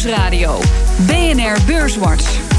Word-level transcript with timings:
Nieuwsradio. 0.00 0.60
BNR 1.06 1.60
Beurswatch. 1.66 2.49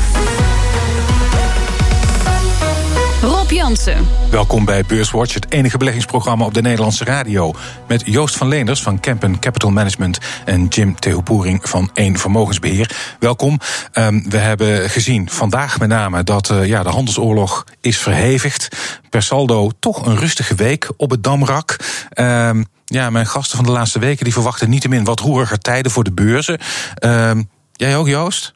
Rob 3.22 3.50
Jansen. 3.50 4.08
Welkom 4.30 4.66
bij 4.66 4.84
Beurswatch, 4.84 5.34
het 5.34 5.52
enige 5.52 5.78
beleggingsprogramma 5.78 6.46
op 6.46 6.54
de 6.54 6.62
Nederlandse 6.62 7.04
radio. 7.04 7.54
Met 7.88 8.02
Joost 8.06 8.38
van 8.38 8.48
Leenders 8.48 8.82
van 8.82 9.00
Kempen 9.00 9.40
Capital 9.40 9.70
Management 9.70 10.18
en 10.46 10.68
Jim 10.68 11.00
Tehoepoering 11.00 11.70
van 11.70 11.90
Eén 11.94 12.18
Vermogensbeheer. 12.18 13.16
Welkom. 13.20 13.60
Um, 13.94 14.30
we 14.30 14.38
hebben 14.38 14.90
gezien 14.90 15.30
vandaag 15.30 15.80
met 15.80 15.90
name 15.90 16.24
dat 16.24 16.50
uh, 16.50 16.66
ja, 16.68 16.84
de 16.84 16.90
handelsoorlog 16.90 17.64
is 17.82 17.98
verhevigd. 17.98 18.68
Per 19.10 19.24
saldo 19.24 19.72
toch 19.80 20.06
een 20.06 20.18
rustige 20.18 20.56
week 20.56 20.90
op 20.98 21.10
het 21.10 21.24
Damrak. 21.24 21.76
Um, 22.20 22.66
ja, 22.86 23.10
mijn 23.10 23.28
gasten 23.28 23.56
van 23.56 23.66
de 23.66 23.72
laatste 23.72 24.00
weken 24.00 24.24
die 24.24 24.34
verwachten 24.34 24.70
niettemin 24.70 25.04
wat 25.04 25.20
roeriger 25.20 25.60
tijden 25.60 25.92
voor 25.92 26.04
de 26.04 26.12
beurzen. 26.12 26.60
Um, 27.00 27.50
jij 27.74 27.98
ook, 27.98 28.08
Joost? 28.08 28.54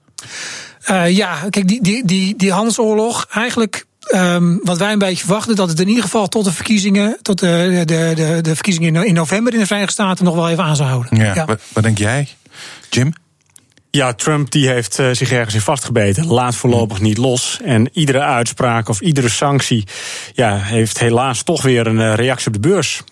Uh, 0.92 1.10
ja, 1.10 1.40
kijk, 1.50 1.68
die, 1.68 1.84
die, 1.84 2.06
die, 2.06 2.36
die 2.36 2.52
handelsoorlog, 2.52 3.26
eigenlijk 3.32 3.86
Um, 4.14 4.60
wat 4.64 4.78
wij 4.78 4.92
een 4.92 5.00
beetje 5.00 5.26
verwachten, 5.26 5.56
dat 5.56 5.70
het 5.70 5.80
in 5.80 5.88
ieder 5.88 6.04
geval 6.04 6.28
tot 6.28 6.44
de 6.44 6.52
verkiezingen, 6.52 7.18
tot 7.22 7.40
de, 7.40 7.84
de, 7.86 8.12
de, 8.16 8.42
de 8.42 8.56
verkiezingen 8.56 9.06
in 9.06 9.14
november 9.14 9.54
in 9.54 9.60
de 9.60 9.66
Verenigde 9.66 9.94
Staten 9.94 10.26
nog 10.26 10.36
wel 10.36 10.50
even 10.50 10.64
aan 10.64 10.76
zou 10.76 10.90
houden. 10.90 11.18
Ja, 11.18 11.34
ja. 11.36 11.46
Wat, 11.46 11.62
wat 11.74 11.84
denk 11.84 11.98
jij, 11.98 12.28
Jim? 12.90 13.14
Ja, 13.92 14.14
Trump 14.14 14.52
die 14.52 14.68
heeft 14.68 15.00
uh, 15.00 15.10
zich 15.12 15.32
ergens 15.32 15.56
in 15.56 15.62
vastgebeten. 15.62 16.28
Laat 16.28 16.56
voorlopig 16.56 17.02
niet 17.02 17.18
los. 17.18 17.60
En 17.64 17.90
iedere 17.94 18.20
uitspraak 18.20 18.90
of 18.90 19.02
iedere 19.02 19.30
sanctie 19.30 19.88
ja, 20.34 20.58
heeft 20.58 21.00
helaas 21.00 21.44
toch 21.44 21.62
weer 21.62 21.88
een 21.88 22.00
uh, 22.00 22.14
reactie 22.14 22.48
op 22.48 22.54
de 22.54 22.60
beurs. 22.60 23.04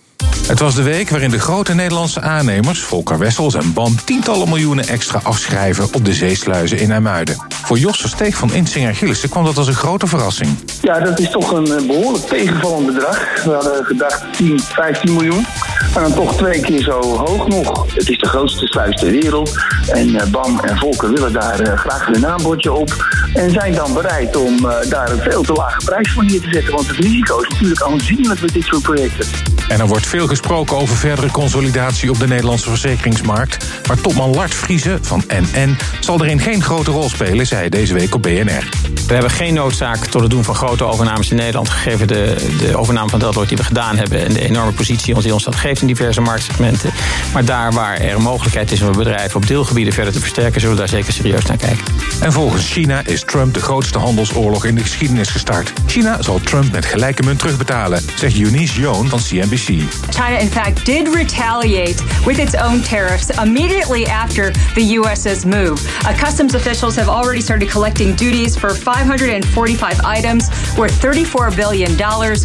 Het 0.47 0.59
was 0.59 0.75
de 0.75 0.81
week 0.81 1.09
waarin 1.09 1.29
de 1.29 1.39
grote 1.39 1.73
Nederlandse 1.73 2.21
aannemers, 2.21 2.79
Volker 2.79 3.17
Wessels 3.17 3.53
en 3.53 3.73
BAM, 3.73 3.95
tientallen 4.05 4.49
miljoenen 4.49 4.87
extra 4.87 5.19
afschrijven 5.23 5.87
op 5.93 6.05
de 6.05 6.13
zeesluizen 6.13 6.77
in 6.77 6.91
IJmuiden. 6.91 7.35
Voor 7.49 7.77
Jos 7.77 7.99
Versteeg 7.99 8.35
van 8.35 8.53
Insinger 8.53 8.95
Gillissen 8.95 9.29
kwam 9.29 9.45
dat 9.45 9.57
als 9.57 9.67
een 9.67 9.73
grote 9.73 10.07
verrassing. 10.07 10.49
Ja, 10.81 10.99
dat 10.99 11.19
is 11.19 11.29
toch 11.29 11.51
een 11.51 11.87
behoorlijk 11.87 12.25
tegenvallend 12.27 12.85
bedrag. 12.85 13.43
We 13.43 13.51
hadden 13.51 13.85
gedacht 13.85 14.23
10, 14.37 14.59
15 14.59 15.13
miljoen. 15.13 15.45
Maar 15.93 16.03
dan 16.03 16.13
toch 16.13 16.35
twee 16.35 16.59
keer 16.61 16.81
zo 16.81 17.01
hoog 17.01 17.47
nog. 17.47 17.85
Het 17.95 18.09
is 18.09 18.17
de 18.17 18.27
grootste 18.27 18.67
sluis 18.67 18.95
ter 18.95 19.11
wereld. 19.11 19.57
En 19.87 20.31
BAM 20.31 20.59
en 20.59 20.77
Volker 20.77 21.11
willen 21.13 21.33
daar 21.33 21.77
graag 21.77 22.05
hun 22.05 22.27
aanbodje 22.27 22.73
op. 22.73 23.05
En 23.33 23.51
zijn 23.51 23.73
dan 23.73 23.93
bereid 23.93 24.35
om 24.35 24.61
daar 24.89 25.11
een 25.11 25.21
veel 25.21 25.43
te 25.43 25.53
lage 25.53 25.85
prijs 25.85 26.11
voor 26.11 26.25
neer 26.25 26.41
te 26.41 26.49
zetten. 26.51 26.73
Want 26.73 26.87
het 26.87 26.97
risico 26.97 27.39
is 27.39 27.49
natuurlijk 27.49 27.81
aanzienlijk 27.81 28.41
met 28.41 28.53
dit 28.53 28.63
soort 28.63 28.81
projecten. 28.81 29.27
En 29.67 29.79
er 29.79 29.87
wordt 29.87 30.07
veel 30.07 30.27
gesproken 30.27 30.77
over 30.77 30.95
verdere 30.95 31.31
consolidatie 31.31 32.09
op 32.09 32.19
de 32.19 32.27
Nederlandse 32.27 32.69
verzekeringsmarkt. 32.69 33.65
Maar 33.87 34.01
topman 34.01 34.35
Lart 34.35 34.53
Vriezen 34.53 35.05
van 35.05 35.23
NN 35.27 35.77
zal 35.99 36.23
erin 36.23 36.39
geen 36.39 36.63
grote 36.63 36.91
rol 36.91 37.09
spelen, 37.09 37.47
zei 37.47 37.59
hij 37.59 37.69
deze 37.69 37.93
week 37.93 38.15
op 38.15 38.21
BNR. 38.21 38.69
We 39.07 39.13
hebben 39.13 39.31
geen 39.31 39.53
noodzaak 39.53 40.05
tot 40.05 40.21
het 40.21 40.29
doen 40.29 40.43
van 40.43 40.55
grote 40.55 40.83
overnames 40.83 41.29
in 41.29 41.35
Nederland, 41.35 41.69
gegeven 41.69 42.07
de, 42.07 42.35
de 42.59 42.77
overname 42.77 43.09
van 43.09 43.19
Deloitte 43.19 43.47
die 43.47 43.57
we 43.57 43.63
gedaan 43.63 43.97
hebben 43.97 44.25
en 44.25 44.33
de 44.33 44.41
enorme 44.41 44.71
positie 44.71 45.21
die 45.21 45.33
ons 45.33 45.43
dat 45.43 45.55
geeft 45.55 45.81
in 45.81 45.87
diverse 45.87 46.21
marktsegmenten. 46.21 46.91
Maar 47.33 47.45
daar 47.45 47.71
waar 47.71 47.97
er 47.97 48.15
een 48.15 48.21
mogelijkheid 48.21 48.71
is 48.71 48.81
om 48.81 48.87
een 48.87 48.97
bedrijf 48.97 49.35
op 49.35 49.47
deelgebieden 49.47 49.93
verder 49.93 50.13
te 50.13 50.19
versterken, 50.19 50.61
zullen 50.61 50.75
we 50.75 50.81
daar 50.81 50.89
zeker 50.89 51.13
serieus 51.13 51.45
naar 51.45 51.57
kijken. 51.57 51.85
En 52.21 52.31
volgens 52.31 52.71
China 52.71 53.01
is 53.05 53.23
Trump 53.25 53.53
de 53.53 53.59
grootste 53.61 53.97
handelsoorlog 53.97 54.65
in 54.65 54.75
de 54.75 54.81
geschiedenis 54.81 55.29
gestart. 55.29 55.73
China 55.85 56.21
zal 56.21 56.39
Trump 56.39 56.71
met 56.71 56.85
gelijke 56.85 57.23
munt 57.23 57.39
terugbetalen, 57.39 58.01
zegt 58.15 58.39
Eunice 58.39 58.79
Joon 58.79 59.09
van 59.09 59.19
CNBC. 59.19 59.67
China, 60.09 60.37
in 60.37 60.49
fact, 60.49 60.85
did 60.85 61.15
retaliate 61.15 62.03
with 62.25 62.37
its 62.37 62.55
own 62.55 62.81
tariffs 62.81 63.29
immediately 63.29 64.05
after 64.05 64.51
the 64.73 64.93
U.S.'s 64.93 65.45
move. 65.45 65.81
Uh, 66.03 66.17
customs 66.17 66.55
officials 66.55 66.95
have 66.95 67.11
already 67.11 67.41
started 67.41 67.69
collecting 67.69 68.15
duties 68.15 68.57
for 68.57 68.75
545 68.93 70.17
items 70.17 70.47
worth 70.75 70.93
34 70.93 71.55
billion 71.55 71.95
dollars. 71.95 72.41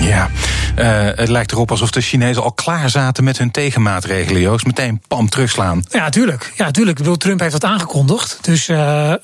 Ja, 0.00 0.30
uh, 0.78 1.08
het 1.16 1.28
lijkt 1.28 1.52
erop 1.52 1.70
alsof 1.70 1.90
de 1.90 2.00
Chinezen 2.00 2.42
al 2.42 2.52
klaar 2.52 2.90
zaten 2.90 3.24
met 3.24 3.38
hun 3.38 3.50
tegenmaatregelen, 3.50 4.40
Joost. 4.40 4.66
Meteen 4.66 5.02
pam 5.08 5.28
terugslaan. 5.28 5.84
Ja, 5.90 6.08
tuurlijk. 6.08 6.52
Ja, 6.56 6.70
tuurlijk. 6.70 6.98
Ik 6.98 7.04
bedoel, 7.04 7.18
Trump 7.18 7.40
heeft 7.40 7.52
dat 7.52 7.64
aangekondigd. 7.64 8.38
Dus 8.40 8.68
uh, 8.68 8.76
uh, 8.78 9.14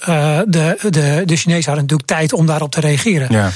de, 0.47 0.79
de, 0.91 1.23
de 1.25 1.37
Chinezen 1.37 1.65
hadden 1.65 1.83
natuurlijk 1.83 2.09
tijd 2.09 2.33
om 2.33 2.47
daarop 2.47 2.71
te 2.71 2.81
reageren. 2.81 3.27
Ja. 3.31 3.51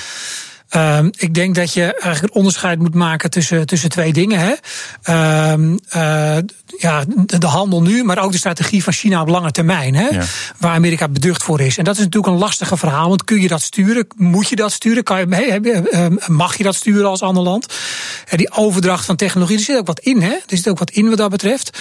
Um, 0.77 1.11
ik 1.17 1.35
denk 1.35 1.55
dat 1.55 1.73
je 1.73 1.83
eigenlijk 1.83 2.23
een 2.23 2.39
onderscheid 2.39 2.79
moet 2.79 2.95
maken 2.95 3.31
tussen, 3.31 3.67
tussen 3.67 3.89
twee 3.89 4.13
dingen. 4.13 4.39
Hè. 4.39 4.53
Um, 5.53 5.79
uh, 5.97 6.37
ja, 6.79 7.05
de, 7.27 7.39
de, 7.39 7.47
handel 7.47 7.83
nu, 7.83 8.05
maar 8.05 8.19
ook 8.19 8.33
de 8.33 8.39
strategie 8.39 8.83
van 8.83 8.93
China 8.93 9.21
op 9.21 9.29
lange 9.29 9.51
termijn. 9.51 9.95
Hè, 9.95 10.09
ja. 10.09 10.23
Waar 10.59 10.75
Amerika 10.75 11.09
beducht 11.09 11.43
voor 11.43 11.61
is. 11.61 11.79
En 11.79 11.85
dat 11.85 11.95
is 11.95 12.05
natuurlijk 12.05 12.33
een 12.33 12.39
lastige 12.39 12.77
verhaal. 12.77 13.09
Want 13.09 13.25
kun 13.25 13.41
je 13.41 13.49
dat 13.49 13.63
sturen? 13.63 14.07
Moet 14.17 14.49
je 14.49 14.57
dat 14.57 14.73
sturen? 14.73 15.03
Kan 15.03 15.19
je, 15.19 16.21
mag 16.27 16.57
je 16.57 16.63
dat 16.63 16.75
sturen 16.75 17.09
als 17.09 17.23
ander 17.23 17.43
land? 17.43 17.67
En 18.29 18.37
die 18.37 18.53
overdracht 18.53 19.05
van 19.05 19.17
technologie, 19.17 19.57
er 19.57 19.63
zit 19.63 19.79
ook 19.79 19.87
wat 19.87 20.01
in. 20.01 20.23
Hè? 20.23 20.33
Er 20.33 20.57
zit 20.57 20.69
ook 20.69 20.79
wat 20.79 20.91
in 20.91 21.09
wat 21.09 21.19
dat 21.19 21.31
betreft. 21.31 21.79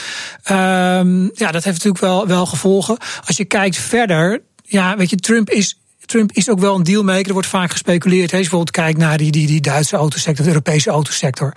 Um, 0.51 1.31
ja, 1.34 1.51
dat 1.51 1.63
heeft 1.63 1.84
natuurlijk 1.84 2.00
wel, 2.00 2.28
wel 2.28 2.46
gevolgen. 2.46 2.97
Als 3.25 3.38
je 3.38 3.46
kijkt 3.46 3.78
verder. 3.78 4.41
Ja, 4.63 4.97
weet 4.97 5.09
je, 5.09 5.16
Trump 5.16 5.50
is 5.50 5.81
Trump 6.12 6.32
is 6.32 6.50
ook 6.50 6.60
wel 6.60 6.76
een 6.76 6.84
dealmaker. 6.84 7.28
Er 7.28 7.34
wordt 7.34 7.48
vaak 7.48 7.72
gespeculeerd. 7.72 8.32
Je 8.32 8.38
bijvoorbeeld 8.38 8.72
kijkt 8.72 8.98
naar 8.98 9.18
die, 9.18 9.32
die, 9.32 9.48
die 9.48 9.62
Duitse 9.62 9.96
autosector, 9.96 10.44
de 10.44 10.52
Europese 10.52 10.90
autosector. 10.90 11.54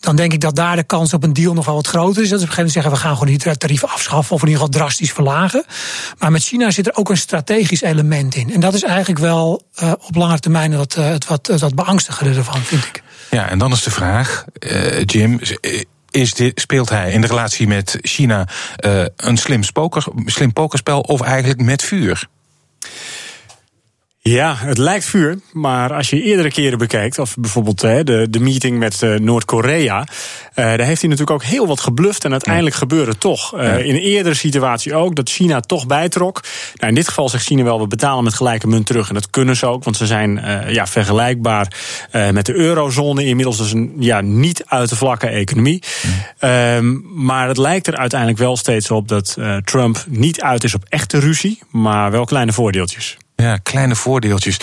Dan 0.00 0.16
denk 0.16 0.32
ik 0.32 0.40
dat 0.40 0.56
daar 0.56 0.76
de 0.76 0.82
kans 0.82 1.14
op 1.14 1.22
een 1.22 1.32
deal 1.32 1.54
nog 1.54 1.66
wel 1.66 1.74
wat 1.74 1.86
groter 1.86 2.22
is. 2.22 2.28
Dat 2.28 2.38
ze 2.38 2.44
op 2.44 2.50
een 2.50 2.56
gegeven 2.56 2.56
moment 2.56 2.72
zeggen: 2.72 2.92
we 2.92 2.98
gaan 2.98 3.16
gewoon 3.16 3.38
die 3.48 3.58
tarieven 3.58 3.88
afschaffen. 3.88 4.34
of 4.34 4.42
in 4.42 4.48
ieder 4.48 4.62
geval 4.62 4.80
drastisch 4.80 5.12
verlagen. 5.12 5.64
Maar 6.18 6.30
met 6.30 6.42
China 6.42 6.70
zit 6.70 6.86
er 6.86 6.94
ook 6.96 7.10
een 7.10 7.16
strategisch 7.16 7.82
element 7.82 8.34
in. 8.34 8.52
En 8.52 8.60
dat 8.60 8.74
is 8.74 8.82
eigenlijk 8.82 9.18
wel 9.18 9.62
uh, 9.82 9.92
op 9.98 10.14
lange 10.14 10.38
termijn 10.38 10.76
wat, 10.76 10.96
uh, 10.98 11.06
het 11.06 11.26
wat, 11.26 11.52
wat 11.58 11.74
beangstigende 11.74 12.34
ervan, 12.34 12.60
vind 12.60 12.84
ik. 12.84 13.02
Ja, 13.30 13.48
en 13.48 13.58
dan 13.58 13.72
is 13.72 13.82
de 13.82 13.90
vraag, 13.90 14.44
uh, 14.58 15.04
Jim 15.04 15.40
is 16.10 16.34
dit, 16.34 16.60
speelt 16.60 16.88
hij 16.88 17.12
in 17.12 17.20
de 17.20 17.26
relatie 17.26 17.66
met 17.66 17.98
China 18.00 18.48
een 19.16 19.36
slim, 19.36 19.62
spoker, 19.62 20.04
slim 20.26 20.52
pokerspel 20.52 21.00
of 21.00 21.20
eigenlijk 21.20 21.60
met 21.60 21.82
vuur? 21.82 22.28
Ja, 24.24 24.54
het 24.56 24.78
lijkt 24.78 25.04
vuur, 25.04 25.38
maar 25.52 25.92
als 25.92 26.10
je 26.10 26.22
eerdere 26.22 26.50
keren 26.50 26.78
bekijkt, 26.78 27.18
of 27.18 27.36
bijvoorbeeld 27.38 27.80
de, 27.80 28.26
de 28.30 28.40
meeting 28.40 28.78
met 28.78 29.02
uh, 29.02 29.18
Noord-Korea, 29.18 30.00
uh, 30.00 30.06
daar 30.54 30.78
heeft 30.78 31.00
hij 31.00 31.10
natuurlijk 31.10 31.30
ook 31.30 31.44
heel 31.44 31.66
wat 31.66 31.80
gebluft 31.80 32.24
en 32.24 32.30
uiteindelijk 32.30 32.74
ja. 32.74 32.80
gebeurde 32.80 33.10
het 33.10 33.20
toch. 33.20 33.54
Uh, 33.56 33.62
ja. 33.62 33.76
In 33.76 33.94
een 33.94 34.00
eerdere 34.00 34.34
situatie 34.34 34.94
ook, 34.94 35.16
dat 35.16 35.30
China 35.30 35.60
toch 35.60 35.86
bijtrok. 35.86 36.40
Nou, 36.74 36.88
in 36.88 36.94
dit 36.94 37.08
geval 37.08 37.28
zegt 37.28 37.44
China 37.44 37.62
wel, 37.62 37.80
we 37.80 37.86
betalen 37.86 38.24
met 38.24 38.34
gelijke 38.34 38.66
munt 38.66 38.86
terug 38.86 39.08
en 39.08 39.14
dat 39.14 39.30
kunnen 39.30 39.56
ze 39.56 39.66
ook, 39.66 39.84
want 39.84 39.96
ze 39.96 40.06
zijn 40.06 40.40
ja, 40.68 40.86
vergelijkbaar 40.86 41.72
met 42.32 42.46
de 42.46 42.54
eurozone, 42.54 43.24
inmiddels 43.24 43.56
dus 43.56 43.72
een 43.72 43.92
ja, 43.98 44.20
niet 44.20 44.64
uit 44.66 44.88
de 44.88 44.96
vlakke 44.96 45.26
economie. 45.26 45.82
Ja. 46.40 46.76
Um, 46.76 47.04
maar 47.14 47.48
het 47.48 47.58
lijkt 47.58 47.86
er 47.86 47.96
uiteindelijk 47.96 48.40
wel 48.40 48.56
steeds 48.56 48.90
op 48.90 49.08
dat 49.08 49.36
Trump 49.64 50.04
niet 50.08 50.40
uit 50.40 50.64
is 50.64 50.74
op 50.74 50.84
echte 50.88 51.18
ruzie, 51.18 51.58
maar 51.70 52.10
wel 52.10 52.24
kleine 52.24 52.52
voordeeltjes. 52.52 53.16
Ja, 53.36 53.56
kleine 53.56 53.94
voordeeltjes. 53.94 54.56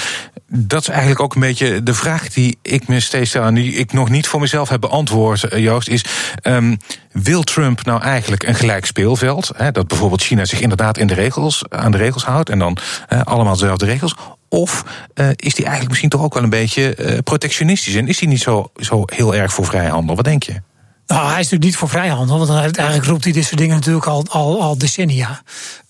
Dat 0.47 0.81
is 0.81 0.87
eigenlijk 0.87 1.19
ook 1.19 1.35
een 1.35 1.41
beetje 1.41 1.83
de 1.83 1.93
vraag 1.93 2.29
die 2.29 2.57
ik 2.61 2.87
me 2.87 2.99
steeds 2.99 3.29
stel... 3.29 3.43
en 3.43 3.53
die 3.53 3.73
ik 3.73 3.93
nog 3.93 4.09
niet 4.09 4.27
voor 4.27 4.39
mezelf 4.39 4.69
heb 4.69 4.81
beantwoord, 4.81 5.45
Joost... 5.55 5.87
is, 5.87 6.05
um, 6.43 6.77
wil 7.11 7.43
Trump 7.43 7.85
nou 7.85 8.01
eigenlijk 8.01 8.43
een 8.43 8.55
gelijk 8.55 8.85
speelveld? 8.85 9.51
Hè, 9.55 9.71
dat 9.71 9.87
bijvoorbeeld 9.87 10.21
China 10.21 10.45
zich 10.45 10.61
inderdaad 10.61 10.97
in 10.97 11.07
de 11.07 11.13
regels, 11.13 11.63
aan 11.69 11.91
de 11.91 11.97
regels 11.97 12.23
houdt... 12.23 12.49
en 12.49 12.59
dan 12.59 12.77
uh, 13.09 13.21
allemaal 13.21 13.53
dezelfde 13.53 13.85
regels... 13.85 14.15
Of 14.49 14.83
uh, 15.15 15.27
is 15.35 15.53
die 15.53 15.65
eigenlijk 15.65 15.87
misschien 15.87 16.09
toch 16.09 16.21
ook 16.21 16.33
wel 16.33 16.43
een 16.43 16.49
beetje 16.49 16.95
uh, 16.97 17.17
protectionistisch... 17.23 17.95
en 17.95 18.07
is 18.07 18.19
hij 18.19 18.29
niet 18.29 18.41
zo, 18.41 18.71
zo 18.75 19.03
heel 19.05 19.35
erg 19.35 19.53
voor 19.53 19.65
vrijhandel? 19.65 20.15
Wat 20.15 20.25
denk 20.25 20.43
je? 20.43 20.61
Nou, 21.09 21.21
hij 21.21 21.31
is 21.31 21.35
natuurlijk 21.35 21.63
niet 21.63 21.75
voor 21.75 21.89
vrijhandel, 21.89 22.47
want 22.47 22.77
eigenlijk 22.77 23.05
roept 23.05 23.23
hij 23.23 23.33
dit 23.33 23.45
soort 23.45 23.57
dingen 23.57 23.75
natuurlijk 23.75 24.05
al, 24.05 24.25
al, 24.29 24.61
al 24.61 24.77
decennia. 24.77 25.41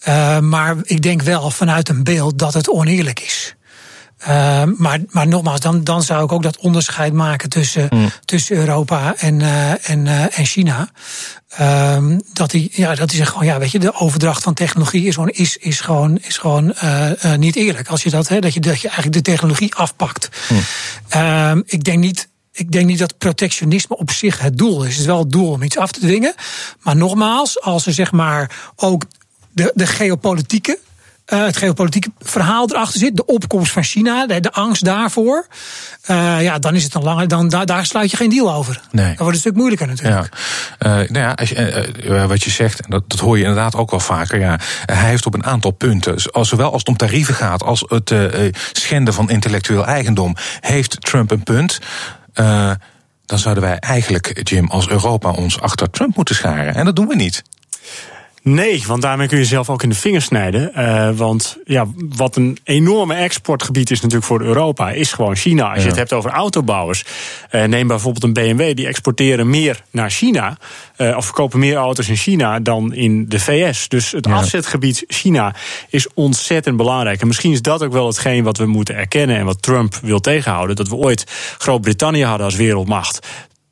Uh, 0.07 0.39
maar 0.39 0.75
ik 0.83 1.01
denk 1.01 1.21
wel 1.21 1.51
vanuit 1.51 1.89
een 1.89 2.03
beeld 2.03 2.39
dat 2.39 2.53
het 2.53 2.69
oneerlijk 2.69 3.19
is. 3.19 3.55
Uh, 4.21 4.63
maar, 4.77 4.99
maar 5.09 5.27
nogmaals, 5.27 5.59
dan, 5.59 5.83
dan 5.83 6.03
zou 6.03 6.23
ik 6.23 6.31
ook 6.31 6.43
dat 6.43 6.57
onderscheid 6.57 7.13
maken 7.13 7.49
tussen, 7.49 7.87
mm. 7.89 8.11
tussen 8.25 8.55
Europa 8.55 9.13
en, 9.17 9.39
uh, 9.39 9.89
en, 9.89 10.07
en 10.31 10.45
China. 10.45 10.89
Um, 11.59 12.21
dat 12.33 12.51
hij, 12.51 12.69
ja, 12.71 12.95
dat 12.95 13.09
hij 13.09 13.17
zegt 13.17 13.29
gewoon, 13.29 13.45
ja, 13.45 13.59
weet 13.59 13.71
je, 13.71 13.79
de 13.79 13.93
overdracht 13.93 14.43
van 14.43 14.53
technologie 14.53 15.05
is 15.05 15.13
gewoon, 15.13 15.29
is, 15.29 15.57
is 15.57 15.79
gewoon, 15.79 16.17
is 16.21 16.37
gewoon 16.37 16.73
niet 17.37 17.55
eerlijk. 17.55 17.87
Als 17.87 18.03
je 18.03 18.09
dat, 18.09 18.27
hè, 18.27 18.39
dat 18.39 18.53
je, 18.53 18.59
dat 18.59 18.81
je 18.81 18.87
eigenlijk 18.87 19.25
de 19.25 19.31
technologie 19.31 19.75
afpakt. 19.75 20.29
Mm. 20.49 21.21
Um, 21.21 21.63
ik 21.65 21.83
denk 21.83 21.99
niet 21.99 22.28
ik 22.59 22.71
denk 22.71 22.85
niet 22.85 22.99
dat 22.99 23.17
protectionisme 23.17 23.97
op 23.97 24.11
zich 24.11 24.39
het 24.39 24.57
doel 24.57 24.83
is. 24.83 24.91
Het 24.91 24.99
is 24.99 25.05
wel 25.05 25.19
het 25.19 25.31
doel 25.31 25.51
om 25.51 25.63
iets 25.63 25.77
af 25.77 25.91
te 25.91 25.99
dwingen. 25.99 26.33
Maar 26.81 26.95
nogmaals, 26.95 27.61
als 27.61 27.85
er 27.85 27.93
zeg 27.93 28.11
maar 28.11 28.71
ook 28.75 29.03
de, 29.51 29.71
de 29.75 29.87
geopolitieke 29.87 30.79
uh, 31.33 31.45
het 31.45 31.57
geopolitieke 31.57 32.11
verhaal 32.19 32.69
erachter 32.69 32.99
zit, 32.99 33.15
de 33.15 33.25
opkomst 33.25 33.71
van 33.71 33.83
China, 33.83 34.27
de, 34.27 34.39
de 34.39 34.51
angst 34.51 34.85
daarvoor, 34.85 35.47
uh, 36.07 36.41
ja, 36.41 36.59
dan 36.59 36.75
is 36.75 36.83
het 36.83 36.93
een 36.93 37.03
lange, 37.03 37.27
dan 37.27 37.49
da, 37.49 37.65
daar 37.65 37.85
sluit 37.85 38.11
je 38.11 38.17
geen 38.17 38.29
deal 38.29 38.53
over. 38.53 38.81
Nee. 38.91 39.05
Dan 39.05 39.15
wordt 39.17 39.25
het 39.25 39.33
een 39.33 39.39
stuk 39.39 39.55
moeilijker 39.55 39.87
natuurlijk. 39.87 40.37
Ja. 40.79 40.89
nou 40.95 41.19
ja, 41.19 41.31
als 41.31 41.49
je, 41.49 42.25
wat 42.27 42.43
je 42.43 42.49
zegt, 42.49 42.81
dat, 42.89 43.03
dat 43.07 43.19
hoor 43.19 43.37
je 43.37 43.43
inderdaad 43.43 43.75
ook 43.75 43.91
wel 43.91 43.99
vaker. 43.99 44.39
Ja, 44.39 44.59
hij 44.85 45.09
heeft 45.09 45.25
op 45.25 45.33
een 45.33 45.45
aantal 45.45 45.71
punten, 45.71 46.21
zowel 46.45 46.71
als 46.71 46.79
het 46.79 46.87
om 46.87 46.97
tarieven 46.97 47.35
gaat 47.35 47.63
als 47.63 47.83
het 47.87 48.13
schenden 48.71 49.13
van 49.13 49.29
intellectueel 49.29 49.85
eigendom, 49.85 50.35
heeft 50.59 51.01
Trump 51.01 51.31
een 51.31 51.43
punt 51.43 51.79
dan 53.25 53.39
zouden 53.39 53.63
wij 53.63 53.77
eigenlijk, 53.79 54.49
Jim, 54.49 54.67
als 54.69 54.89
Europa 54.89 55.31
ons 55.31 55.61
achter 55.61 55.89
Trump 55.89 56.15
moeten 56.15 56.35
scharen. 56.35 56.75
En 56.75 56.85
dat 56.85 56.95
doen 56.95 57.07
we 57.07 57.15
niet. 57.15 57.43
Nee, 58.41 58.83
want 58.87 59.01
daarmee 59.01 59.27
kun 59.27 59.37
je 59.37 59.45
zelf 59.45 59.69
ook 59.69 59.83
in 59.83 59.89
de 59.89 59.95
vingers 59.95 60.25
snijden. 60.25 60.71
Uh, 60.77 61.09
want 61.09 61.57
ja, 61.65 61.85
wat 61.95 62.35
een 62.35 62.57
enorme 62.63 63.13
exportgebied 63.13 63.91
is 63.91 63.97
natuurlijk 64.01 64.27
voor 64.27 64.41
Europa, 64.41 64.91
is 64.91 65.13
gewoon 65.13 65.35
China. 65.35 65.73
Als 65.73 65.81
je 65.81 65.87
het 65.87 65.97
hebt 65.97 66.13
over 66.13 66.31
autobouwers. 66.31 67.05
Uh, 67.51 67.63
neem 67.63 67.87
bijvoorbeeld 67.87 68.23
een 68.23 68.33
BMW, 68.33 68.75
die 68.75 68.87
exporteren 68.87 69.49
meer 69.49 69.83
naar 69.91 70.09
China. 70.09 70.57
Uh, 70.97 71.17
of 71.17 71.25
verkopen 71.25 71.59
meer 71.59 71.75
auto's 71.75 72.09
in 72.09 72.15
China 72.15 72.59
dan 72.59 72.93
in 72.93 73.25
de 73.29 73.39
VS. 73.39 73.87
Dus 73.87 74.11
het 74.11 74.27
afzetgebied 74.27 75.03
China 75.07 75.55
is 75.89 76.07
ontzettend 76.13 76.77
belangrijk. 76.77 77.21
En 77.21 77.27
misschien 77.27 77.51
is 77.51 77.61
dat 77.61 77.83
ook 77.83 77.91
wel 77.91 78.07
hetgeen 78.07 78.43
wat 78.43 78.57
we 78.57 78.65
moeten 78.65 78.95
erkennen 78.95 79.37
en 79.37 79.45
wat 79.45 79.61
Trump 79.61 79.95
wil 80.01 80.19
tegenhouden. 80.19 80.75
Dat 80.75 80.87
we 80.87 80.95
ooit 80.95 81.23
Groot-Brittannië 81.57 82.23
hadden 82.23 82.45
als 82.45 82.55
wereldmacht 82.55 83.19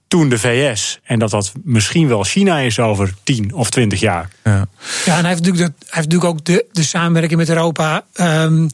toen 0.07 0.29
de 0.29 0.39
VS. 0.39 0.99
En 1.03 1.19
dat 1.19 1.29
dat 1.29 1.51
misschien 1.63 2.07
wel 2.07 2.23
China 2.23 2.59
is 2.59 2.79
over 2.79 3.13
10 3.23 3.53
of 3.53 3.69
20 3.69 3.99
jaar. 3.99 4.29
Ja, 4.43 4.67
ja 5.05 5.15
en 5.17 5.19
hij 5.19 5.29
heeft 5.29 5.43
natuurlijk, 5.43 5.57
de, 5.57 5.85
hij 5.85 5.87
heeft 5.89 6.09
natuurlijk 6.09 6.23
ook 6.31 6.45
de, 6.45 6.65
de 6.71 6.83
samenwerking 6.83 7.39
met 7.39 7.49
Europa. 7.49 8.03
Um, 8.13 8.69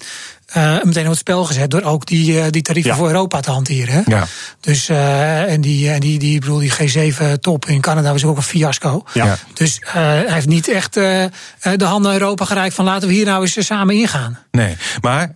uh, 0.58 0.84
meteen 0.84 1.04
op 1.04 1.10
het 1.10 1.18
spel 1.18 1.44
gezet 1.44 1.72
door 1.72 1.82
ook 1.82 2.06
die, 2.06 2.34
uh, 2.34 2.46
die 2.50 2.62
tarieven 2.62 2.96
voor 2.96 3.08
Europa 3.08 3.40
te 3.40 3.52
hanteren. 3.52 3.94
Hè? 3.94 4.02
Ja. 4.06 4.28
Dus, 4.60 4.90
uh, 4.90 5.52
en 5.52 5.62
die, 5.62 5.92
en 5.92 6.00
die, 6.00 6.20
die, 6.20 6.40
bedoel, 6.40 6.60
die 6.60 6.74
G7-top 6.74 7.66
in 7.66 7.82
Canada 7.82 8.12
was 8.12 8.26
ook 8.26 8.38
een 8.38 8.44
fiasco. 8.44 9.04
Ja. 9.14 9.38
Dus 9.54 9.82
hij 9.82 10.26
heeft 10.28 10.48
niet 10.48 10.68
echt 10.68 10.94
de 10.94 11.32
handen 11.78 12.14
Europa 12.14 12.46
gereikt 12.46 12.76
van 12.76 12.86
laten 12.86 13.08
we 13.08 13.14
hier 13.14 13.26
nou 13.26 13.42
eens 13.42 13.66
samen 13.66 13.96
ingaan. 13.96 14.40
Nee, 14.52 14.76
maar 15.02 15.32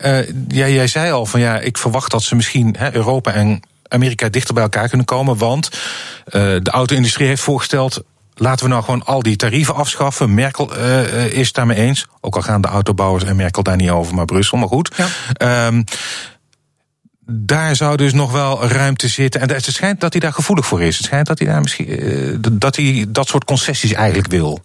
jij, 0.47 0.73
jij 0.73 0.87
zei 0.87 1.11
al 1.11 1.25
van 1.25 1.39
ja, 1.39 1.59
ik 1.59 1.77
verwacht 1.77 2.11
dat 2.11 2.23
ze 2.23 2.35
misschien 2.35 2.75
hè, 2.77 2.95
Europa 2.95 3.33
en 3.33 3.61
Amerika 3.87 4.29
dichter 4.29 4.53
bij 4.53 4.63
elkaar 4.63 4.87
kunnen 4.87 5.05
komen. 5.05 5.37
Want 5.37 5.69
uh, 5.71 6.31
de 6.61 6.71
auto-industrie 6.71 7.27
heeft 7.27 7.41
voorgesteld. 7.41 8.03
Laten 8.33 8.65
we 8.65 8.71
nou 8.71 8.83
gewoon 8.83 9.05
al 9.05 9.21
die 9.21 9.35
tarieven 9.35 9.75
afschaffen. 9.75 10.33
Merkel 10.33 10.77
uh, 10.77 11.25
is 11.25 11.51
daarmee 11.51 11.77
eens. 11.77 12.05
Ook 12.21 12.35
al 12.35 12.41
gaan 12.41 12.61
de 12.61 12.67
autobouwers 12.67 13.23
en 13.23 13.35
Merkel 13.35 13.63
daar 13.63 13.75
niet 13.75 13.89
over, 13.89 14.15
maar 14.15 14.25
Brussel, 14.25 14.57
maar 14.57 14.67
goed. 14.67 14.95
Ja. 14.95 15.67
Um, 15.67 15.83
daar 17.29 17.75
zou 17.75 17.97
dus 17.97 18.13
nog 18.13 18.31
wel 18.31 18.67
ruimte 18.67 19.07
zitten. 19.07 19.41
En 19.41 19.51
het 19.51 19.65
schijnt 19.65 19.99
dat 19.99 20.11
hij 20.11 20.21
daar 20.21 20.33
gevoelig 20.33 20.65
voor 20.65 20.81
is. 20.81 20.97
Het 20.97 21.05
schijnt 21.05 21.27
dat 21.27 21.39
hij 21.39 21.47
daar 21.47 21.61
misschien. 21.61 22.37
dat 22.51 22.75
hij 22.75 23.05
dat 23.09 23.27
soort 23.27 23.45
concessies 23.45 23.93
eigenlijk 23.93 24.27
wil. 24.27 24.61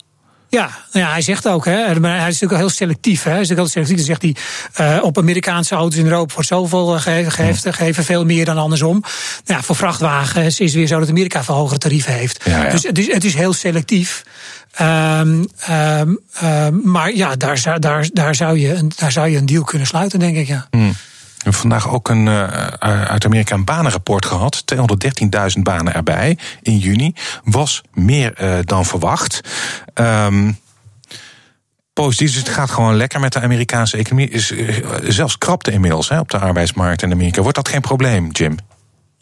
Ja, 0.54 0.70
ja, 0.90 1.10
hij 1.10 1.20
zegt 1.20 1.48
ook, 1.48 1.64
hè, 1.64 2.00
maar 2.00 2.18
hij 2.18 2.28
is 2.28 2.32
natuurlijk 2.40 2.60
heel 2.60 2.70
selectief. 2.70 3.22
Hè. 3.22 3.30
Hij 3.30 3.40
is 3.40 3.48
heel 3.48 3.66
selectief. 3.66 3.96
Dan 3.96 4.04
zegt 4.04 4.22
hij, 4.22 4.96
uh, 4.96 5.04
op 5.04 5.18
Amerikaanse 5.18 5.74
auto's 5.74 5.98
in 5.98 6.04
Europa 6.04 6.34
wordt 6.34 6.48
zoveel 6.48 6.86
gegeven, 6.86 7.32
gegeven, 7.32 7.74
geven 7.74 8.04
veel 8.04 8.24
meer 8.24 8.44
dan 8.44 8.58
andersom. 8.58 9.00
Nou 9.00 9.10
ja, 9.44 9.62
voor 9.62 9.76
vrachtwagens 9.76 10.60
is 10.60 10.66
het 10.66 10.74
weer 10.74 10.86
zo 10.86 10.98
dat 10.98 11.08
Amerika 11.08 11.44
veel 11.44 11.54
hogere 11.54 11.78
tarieven 11.78 12.12
heeft. 12.12 12.44
Ja, 12.44 12.64
ja. 12.64 12.70
Dus 12.70 12.82
het 12.82 12.98
is, 12.98 13.12
het 13.12 13.24
is 13.24 13.34
heel 13.34 13.52
selectief. 13.52 14.22
Um, 14.80 15.46
um, 15.70 16.18
um, 16.42 16.80
maar 16.84 17.14
ja, 17.14 17.36
daar, 17.36 17.80
daar, 17.80 18.08
daar, 18.12 18.34
zou 18.34 18.58
je, 18.58 18.86
daar 18.96 19.12
zou 19.12 19.28
je 19.28 19.36
een 19.36 19.46
deal 19.46 19.64
kunnen 19.64 19.86
sluiten, 19.86 20.18
denk 20.18 20.36
ik, 20.36 20.46
ja. 20.46 20.66
Hmm. 20.70 20.94
We 21.42 21.50
hebben 21.50 21.60
vandaag 21.60 21.94
ook 21.94 22.08
een, 22.08 22.26
uh, 22.26 22.46
uit 23.04 23.24
Amerika 23.24 23.54
een 23.54 23.64
banenrapport 23.64 24.26
gehad. 24.26 24.64
213.000 25.56 25.62
banen 25.62 25.94
erbij 25.94 26.38
in 26.62 26.78
juni. 26.78 27.14
Was 27.44 27.82
meer 27.92 28.42
uh, 28.42 28.58
dan 28.64 28.84
verwacht. 28.84 29.40
Um, 29.94 30.58
positief, 31.92 32.32
dus 32.32 32.38
het 32.38 32.48
gaat 32.48 32.70
gewoon 32.70 32.96
lekker 32.96 33.20
met 33.20 33.32
de 33.32 33.40
Amerikaanse 33.40 33.96
economie. 33.96 34.28
Is, 34.28 34.52
zelfs 35.02 35.38
krapte 35.38 35.70
inmiddels 35.70 36.08
hè, 36.08 36.18
op 36.18 36.30
de 36.30 36.38
arbeidsmarkt 36.38 37.02
in 37.02 37.12
Amerika. 37.12 37.42
Wordt 37.42 37.56
dat 37.56 37.68
geen 37.68 37.80
probleem, 37.80 38.30
Jim? 38.30 38.56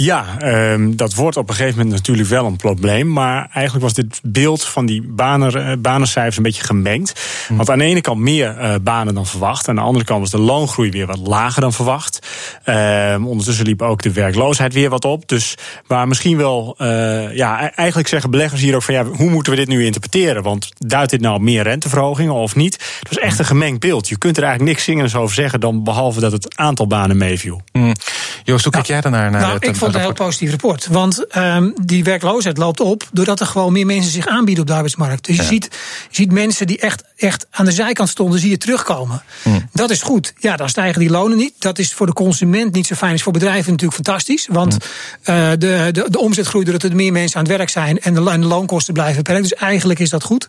Ja, 0.03 0.37
um, 0.73 0.97
dat 0.97 1.15
wordt 1.15 1.37
op 1.37 1.49
een 1.49 1.55
gegeven 1.55 1.79
moment 1.79 1.97
natuurlijk 1.97 2.29
wel 2.29 2.47
een 2.47 2.57
probleem. 2.57 3.13
Maar 3.13 3.49
eigenlijk 3.53 3.85
was 3.85 3.95
dit 3.95 4.21
beeld 4.23 4.65
van 4.65 4.87
die 4.87 5.03
banen, 5.03 5.57
uh, 5.57 5.73
banencijfers 5.79 6.37
een 6.37 6.43
beetje 6.43 6.65
gemengd. 6.65 7.21
Mm. 7.49 7.57
Want 7.57 7.71
aan 7.71 7.79
de 7.79 7.85
ene 7.85 8.01
kant 8.01 8.21
meer 8.21 8.57
uh, 8.61 8.75
banen 8.83 9.15
dan 9.15 9.27
verwacht. 9.27 9.69
Aan 9.69 9.75
de 9.75 9.81
andere 9.81 10.05
kant 10.05 10.21
was 10.21 10.31
de 10.31 10.39
loongroei 10.39 10.91
weer 10.91 11.07
wat 11.07 11.19
lager 11.19 11.61
dan 11.61 11.73
verwacht. 11.73 12.27
Um, 12.65 13.27
ondertussen 13.27 13.65
liep 13.65 13.83
ook 13.83 14.03
de 14.03 14.13
werkloosheid 14.13 14.73
weer 14.73 14.91
wat 14.91 15.05
op. 15.05 15.29
Dus 15.29 15.55
waar 15.87 16.09
misschien 16.09 16.37
wel, 16.37 16.77
uh, 16.79 17.37
ja, 17.37 17.65
e-, 17.65 17.71
eigenlijk 17.75 18.09
zeggen 18.09 18.31
beleggers 18.31 18.61
hier 18.61 18.75
ook 18.75 18.83
van 18.83 18.95
ja, 18.95 19.05
hoe 19.05 19.31
moeten 19.31 19.53
we 19.53 19.59
dit 19.59 19.69
nu 19.69 19.85
interpreteren? 19.85 20.43
Want 20.43 20.69
duidt 20.79 21.11
dit 21.11 21.21
nou 21.21 21.35
op 21.35 21.43
meer 21.43 21.63
renteverhogingen 21.63 22.35
of 22.35 22.57
niet? 22.57 22.75
Het 22.75 23.09
was 23.09 23.19
echt 23.19 23.39
een 23.39 23.45
gemengd 23.45 23.81
beeld. 23.81 24.09
Je 24.09 24.19
kunt 24.19 24.37
er 24.37 24.43
eigenlijk 24.43 24.73
niks 24.73 24.85
zingends 24.85 25.15
over 25.15 25.35
zeggen 25.35 25.61
dan 25.61 25.85
behalve 25.85 26.21
dat 26.21 26.33
het 26.33 26.57
aantal 26.57 26.87
banen 26.87 27.17
meeviel. 27.17 27.63
Mm. 27.73 27.95
Joost, 28.45 28.65
hoe 28.65 28.73
kijk 28.73 28.87
jij 28.87 29.01
daarnaar? 29.01 29.31
Naar 29.31 29.41
nou, 29.41 29.53
het, 29.53 29.79
een 29.95 30.01
heel 30.01 30.13
positief 30.13 30.51
rapport. 30.51 30.87
Want 30.87 31.37
um, 31.37 31.75
die 31.83 32.05
werkloosheid 32.05 32.57
loopt 32.57 32.81
op 32.81 33.09
doordat 33.13 33.41
er 33.41 33.47
gewoon 33.47 33.73
meer 33.73 33.87
mensen 33.87 34.13
zich 34.13 34.27
aanbieden 34.27 34.63
op 34.63 34.69
de 34.69 34.75
arbeidsmarkt. 34.75 35.27
Dus 35.27 35.37
je, 35.37 35.43
ziet, 35.43 35.69
je 36.11 36.17
ziet 36.17 36.33
mensen 36.33 36.67
die 36.67 36.79
echt, 36.79 37.05
echt 37.17 37.47
aan 37.51 37.65
de 37.65 37.73
zijkant 37.73 38.09
stonden, 38.09 38.41
zie 38.41 38.51
je 38.51 38.59
terugkomen. 38.59 39.23
Hmm. 39.43 39.69
Dat 39.73 39.91
is 39.91 40.03
goed. 40.03 40.33
Ja, 40.39 40.57
dan 40.57 40.69
stijgen 40.69 41.01
die 41.01 41.11
lonen 41.11 41.37
niet. 41.37 41.53
Dat 41.59 41.79
is 41.79 41.93
voor 41.93 42.07
de 42.07 42.13
consument 42.13 42.73
niet 42.73 42.87
zo 42.87 42.95
fijn. 42.95 43.15
Is 43.15 43.23
voor 43.23 43.33
bedrijven 43.33 43.71
natuurlijk 43.71 44.05
fantastisch. 44.05 44.49
Want 44.51 44.77
hmm. 45.25 45.35
uh, 45.35 45.51
de, 45.51 45.89
de, 45.93 46.07
de 46.11 46.19
omzet 46.19 46.47
groeit 46.47 46.67
doordat 46.67 46.91
er 46.91 46.97
meer 46.97 47.13
mensen 47.13 47.37
aan 47.39 47.45
het 47.45 47.57
werk 47.57 47.69
zijn 47.69 48.01
en 48.01 48.15
de, 48.15 48.31
en 48.31 48.41
de 48.41 48.47
loonkosten 48.47 48.95
blijven 48.95 49.17
beperkt. 49.23 49.49
Dus 49.49 49.59
eigenlijk 49.59 49.99
is 49.99 50.11
dat 50.11 50.23
goed. 50.23 50.47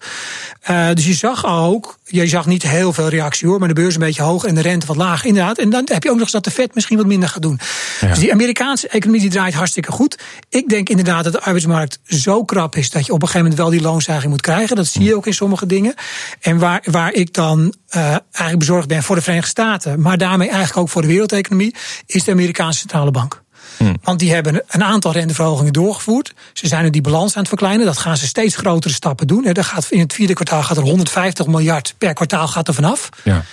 Uh, 0.69 0.87
dus 0.93 1.05
je 1.05 1.13
zag 1.13 1.45
ook, 1.45 1.99
je 2.05 2.27
zag 2.27 2.45
niet 2.45 2.63
heel 2.63 2.93
veel 2.93 3.07
reactie 3.07 3.47
hoor, 3.47 3.59
maar 3.59 3.67
de 3.67 3.73
beurs 3.73 3.93
een 3.93 3.99
beetje 3.99 4.21
hoog 4.21 4.43
en 4.43 4.55
de 4.55 4.61
rente 4.61 4.85
wat 4.85 4.95
laag. 4.95 5.23
Inderdaad. 5.23 5.57
En 5.57 5.69
dan 5.69 5.87
heb 5.91 6.03
je 6.03 6.09
ook 6.09 6.15
nog 6.15 6.23
eens 6.23 6.31
dat 6.31 6.43
de 6.43 6.51
Fed 6.51 6.75
misschien 6.75 6.97
wat 6.97 7.05
minder 7.05 7.29
gaat 7.29 7.41
doen. 7.41 7.59
Ja. 8.01 8.07
Dus 8.07 8.19
die 8.19 8.31
Amerikaanse 8.31 8.87
economie 8.87 9.20
die 9.21 9.29
draait 9.29 9.53
hartstikke 9.53 9.91
goed. 9.91 10.19
Ik 10.49 10.69
denk 10.69 10.89
inderdaad 10.89 11.23
dat 11.23 11.33
de 11.33 11.41
arbeidsmarkt 11.41 11.99
zo 12.03 12.43
krap 12.43 12.75
is 12.75 12.89
dat 12.89 13.05
je 13.05 13.13
op 13.13 13.21
een 13.21 13.27
gegeven 13.27 13.49
moment 13.49 13.61
wel 13.61 13.79
die 13.79 13.81
loonstijging 13.81 14.31
moet 14.31 14.41
krijgen. 14.41 14.75
Dat 14.75 14.87
zie 14.87 15.03
je 15.03 15.15
ook 15.15 15.27
in 15.27 15.33
sommige 15.33 15.65
dingen. 15.65 15.93
En 16.39 16.57
waar, 16.57 16.83
waar 16.91 17.13
ik 17.13 17.33
dan 17.33 17.73
uh, 17.95 18.01
eigenlijk 18.03 18.59
bezorgd 18.59 18.87
ben 18.87 19.03
voor 19.03 19.15
de 19.15 19.21
Verenigde 19.21 19.49
Staten, 19.49 20.01
maar 20.01 20.17
daarmee 20.17 20.47
eigenlijk 20.47 20.77
ook 20.77 20.89
voor 20.89 21.01
de 21.01 21.07
wereldeconomie, 21.07 21.75
is 22.05 22.23
de 22.23 22.31
Amerikaanse 22.31 22.79
centrale 22.79 23.11
bank. 23.11 23.41
Hmm. 23.77 23.95
Want 24.03 24.19
die 24.19 24.33
hebben 24.33 24.63
een 24.67 24.83
aantal 24.83 25.11
renteverhogingen 25.11 25.73
doorgevoerd. 25.73 26.33
Ze 26.53 26.67
zijn 26.67 26.83
nu 26.83 26.89
die 26.89 27.01
balans 27.01 27.33
aan 27.33 27.39
het 27.39 27.47
verkleinen. 27.47 27.85
Dat 27.85 27.97
gaan 27.97 28.17
ze 28.17 28.27
steeds 28.27 28.55
grotere 28.55 28.93
stappen 28.93 29.27
doen. 29.27 29.63
Gaat, 29.63 29.87
in 29.89 29.99
het 29.99 30.13
vierde 30.13 30.33
kwartaal 30.33 30.63
gaat 30.63 30.77
er 30.77 30.83
150 30.83 31.47
miljard 31.47 31.95
per 31.97 32.13
kwartaal 32.13 32.47
gaat 32.47 32.67
er 32.67 32.73
vanaf. 32.73 33.09
Ja. 33.23 33.43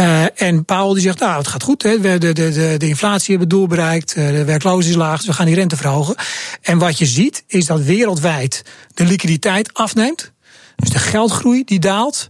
Uh, 0.00 0.42
en 0.42 0.64
Powell 0.64 0.92
die 0.92 1.02
zegt, 1.02 1.18
nou, 1.18 1.38
het 1.38 1.46
gaat 1.46 1.62
goed. 1.62 1.82
Hè. 1.82 2.00
De, 2.00 2.18
de, 2.18 2.32
de, 2.32 2.74
de 2.78 2.88
inflatie 2.88 3.36
hebben 3.36 3.48
het 3.48 3.56
doel 3.56 3.66
bereikt. 3.66 4.12
Eh, 4.12 4.26
de 4.26 4.44
werkloosheid 4.44 4.94
is 4.94 5.00
laag, 5.00 5.16
dus 5.16 5.26
we 5.26 5.32
gaan 5.32 5.46
die 5.46 5.54
rente 5.54 5.76
verhogen. 5.76 6.14
En 6.62 6.78
wat 6.78 6.98
je 6.98 7.06
ziet, 7.06 7.44
is 7.46 7.66
dat 7.66 7.80
wereldwijd 7.80 8.62
de 8.94 9.04
liquiditeit 9.04 9.74
afneemt. 9.74 10.32
Dus 10.76 10.90
de 10.90 10.98
geldgroei 10.98 11.64
die 11.64 11.78
daalt. 11.78 12.28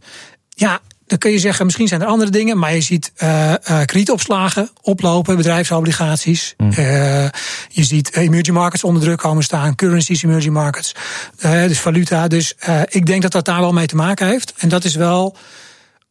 Ja, 0.48 0.80
dan 1.06 1.18
kun 1.18 1.30
je 1.30 1.38
zeggen, 1.38 1.64
misschien 1.64 1.88
zijn 1.88 2.00
er 2.00 2.06
andere 2.06 2.30
dingen, 2.30 2.58
maar 2.58 2.74
je 2.74 2.80
ziet 2.80 3.12
uh, 3.16 3.48
uh, 3.48 3.54
kredietopslagen 3.84 4.70
oplopen, 4.82 5.36
bedrijfsobligaties. 5.36 6.54
Mm. 6.56 6.68
Uh, 6.70 6.76
je 7.68 7.84
ziet 7.84 8.16
emerging 8.16 8.56
markets 8.56 8.84
onder 8.84 9.02
druk 9.02 9.18
komen 9.18 9.42
staan, 9.42 9.74
currencies, 9.74 10.22
emerging 10.22 10.54
markets, 10.54 10.94
dus 11.40 11.80
valuta. 11.80 12.28
Dus 12.28 12.54
ik 12.88 13.06
denk 13.06 13.22
dat 13.22 13.32
dat 13.32 13.44
daar 13.44 13.60
wel 13.60 13.72
mee 13.72 13.86
te 13.86 13.96
maken 13.96 14.26
heeft. 14.26 14.54
En 14.56 14.68
dat 14.68 14.84
is 14.84 14.94
wel 14.94 15.36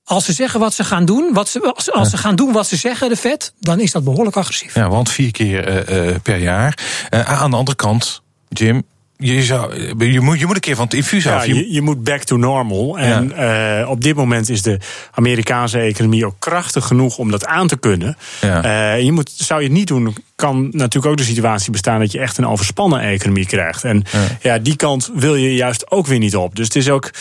als 0.03 0.25
ze 0.25 0.33
zeggen 0.33 0.59
wat 0.59 0.73
ze 0.73 0.83
gaan 0.83 1.05
doen, 1.05 1.33
wat 1.33 1.49
ze, 1.49 1.73
als, 1.75 1.91
als 1.91 2.09
ze 2.09 2.17
gaan 2.17 2.35
doen 2.35 2.51
wat 2.51 2.67
ze 2.67 2.75
zeggen, 2.75 3.09
de 3.09 3.15
vet, 3.15 3.53
dan 3.59 3.79
is 3.79 3.91
dat 3.91 4.03
behoorlijk 4.03 4.37
agressief. 4.37 4.75
Ja, 4.75 4.89
want 4.89 5.09
vier 5.09 5.31
keer 5.31 5.89
uh, 6.09 6.15
per 6.23 6.37
jaar. 6.37 6.77
Uh, 7.13 7.41
aan 7.41 7.49
de 7.51 7.57
andere 7.57 7.77
kant, 7.77 8.21
Jim, 8.49 8.83
je, 9.21 9.43
zou, 9.43 9.79
je, 10.05 10.19
moet, 10.21 10.39
je 10.39 10.45
moet 10.45 10.55
een 10.55 10.61
keer 10.61 10.75
van 10.75 10.85
het 10.85 10.93
infuus 10.93 11.27
af. 11.27 11.45
Je, 11.45 11.73
je, 11.73 11.81
moet 11.81 12.03
back 12.03 12.23
to 12.23 12.37
normal. 12.37 12.97
En 12.97 13.33
ja. 13.35 13.81
uh, 13.81 13.89
op 13.89 14.01
dit 14.01 14.15
moment 14.15 14.49
is 14.49 14.61
de 14.61 14.79
Amerikaanse 15.11 15.79
economie 15.79 16.25
ook 16.25 16.35
krachtig 16.39 16.85
genoeg 16.85 17.17
om 17.17 17.31
dat 17.31 17.45
aan 17.45 17.67
te 17.67 17.77
kunnen. 17.77 18.17
Ja. 18.41 18.95
Uh, 18.95 19.03
je 19.03 19.11
moet, 19.11 19.31
zou 19.35 19.61
je 19.61 19.67
het 19.67 19.77
niet 19.77 19.87
doen, 19.87 20.15
kan 20.35 20.69
natuurlijk 20.71 21.05
ook 21.05 21.17
de 21.17 21.23
situatie 21.23 21.71
bestaan 21.71 21.99
dat 21.99 22.11
je 22.11 22.19
echt 22.19 22.37
een 22.37 22.47
overspannen 22.47 23.01
economie 23.01 23.45
krijgt. 23.45 23.83
En 23.83 24.03
ja, 24.11 24.27
ja 24.41 24.59
die 24.59 24.75
kant 24.75 25.11
wil 25.13 25.35
je 25.35 25.55
juist 25.55 25.91
ook 25.91 26.07
weer 26.07 26.19
niet 26.19 26.35
op. 26.35 26.55
Dus 26.55 26.65
het 26.65 26.75
is 26.75 26.89
ook 26.89 27.11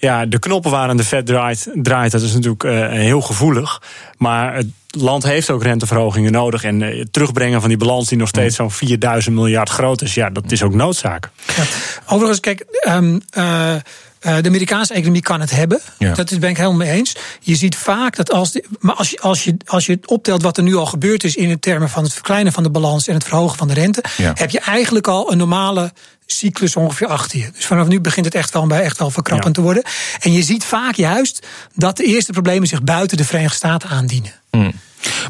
ja, 0.00 0.26
de 0.26 0.38
knoppen 0.38 0.70
waar 0.70 0.88
aan 0.88 0.96
de 0.96 1.04
vet 1.04 1.26
draait, 1.26 1.70
draait 1.74 2.12
dat 2.12 2.22
is 2.22 2.32
natuurlijk 2.32 2.64
uh, 2.64 2.88
heel 2.88 3.20
gevoelig. 3.20 3.82
Maar 4.16 4.54
het 4.54 4.66
land 4.88 5.22
heeft 5.22 5.50
ook 5.50 5.62
renteverhogingen 5.62 6.32
nodig. 6.32 6.64
En 6.64 6.80
het 6.80 7.12
terugbrengen 7.12 7.60
van 7.60 7.68
die 7.68 7.78
balans 7.78 8.08
die 8.08 8.18
nog 8.18 8.28
steeds 8.28 8.56
zo'n 8.56 8.70
4000 8.70 9.34
miljard 9.34 9.68
groot 9.68 10.02
is, 10.02 10.14
ja, 10.14 10.30
dat 10.30 10.52
is 10.52 10.62
ook 10.62 10.74
noodzaak. 10.74 11.30
Ja. 11.56 11.62
Overigens, 12.06 12.40
kijk. 12.40 12.64
Um, 12.88 13.20
uh, 13.36 13.74
de 14.20 14.48
Amerikaanse 14.48 14.94
economie 14.94 15.22
kan 15.22 15.40
het 15.40 15.50
hebben. 15.50 15.80
Ja. 15.98 16.14
Dat 16.14 16.38
ben 16.38 16.50
ik 16.50 16.56
helemaal 16.56 16.78
mee 16.78 16.90
eens. 16.90 17.16
Je 17.40 17.54
ziet 17.54 17.76
vaak 17.76 18.16
dat 18.16 18.32
als. 18.32 18.52
De, 18.52 18.64
maar 18.78 18.94
als 18.94 19.10
je, 19.10 19.20
als, 19.20 19.44
je, 19.44 19.56
als 19.66 19.86
je 19.86 19.98
optelt 20.04 20.42
wat 20.42 20.56
er 20.56 20.62
nu 20.62 20.74
al 20.74 20.86
gebeurd 20.86 21.24
is 21.24 21.36
in 21.36 21.58
termen 21.58 21.88
van 21.88 22.02
het 22.02 22.12
verkleinen 22.12 22.52
van 22.52 22.62
de 22.62 22.70
balans 22.70 23.06
en 23.06 23.14
het 23.14 23.24
verhogen 23.24 23.58
van 23.58 23.68
de 23.68 23.74
rente, 23.74 24.04
ja. 24.16 24.32
heb 24.34 24.50
je 24.50 24.60
eigenlijk 24.60 25.06
al 25.06 25.32
een 25.32 25.38
normale 25.38 25.92
cyclus 26.26 26.76
ongeveer 26.76 27.06
achter 27.06 27.38
je. 27.38 27.50
Dus 27.54 27.66
vanaf 27.66 27.88
nu 27.88 28.00
begint 28.00 28.26
het 28.26 28.34
echt 28.34 28.52
wel, 28.52 28.66
bij 28.66 28.82
echt 28.82 28.98
wel 28.98 29.10
verkrappend 29.10 29.56
ja. 29.56 29.62
te 29.62 29.66
worden. 29.66 29.82
En 30.20 30.32
je 30.32 30.42
ziet 30.42 30.64
vaak 30.64 30.94
juist 30.94 31.46
dat 31.74 31.96
de 31.96 32.04
eerste 32.04 32.32
problemen 32.32 32.68
zich 32.68 32.82
buiten 32.82 33.16
de 33.16 33.24
Verenigde 33.24 33.56
Staten 33.56 33.88
aandienen. 33.88 34.32
Hmm. 34.50 34.72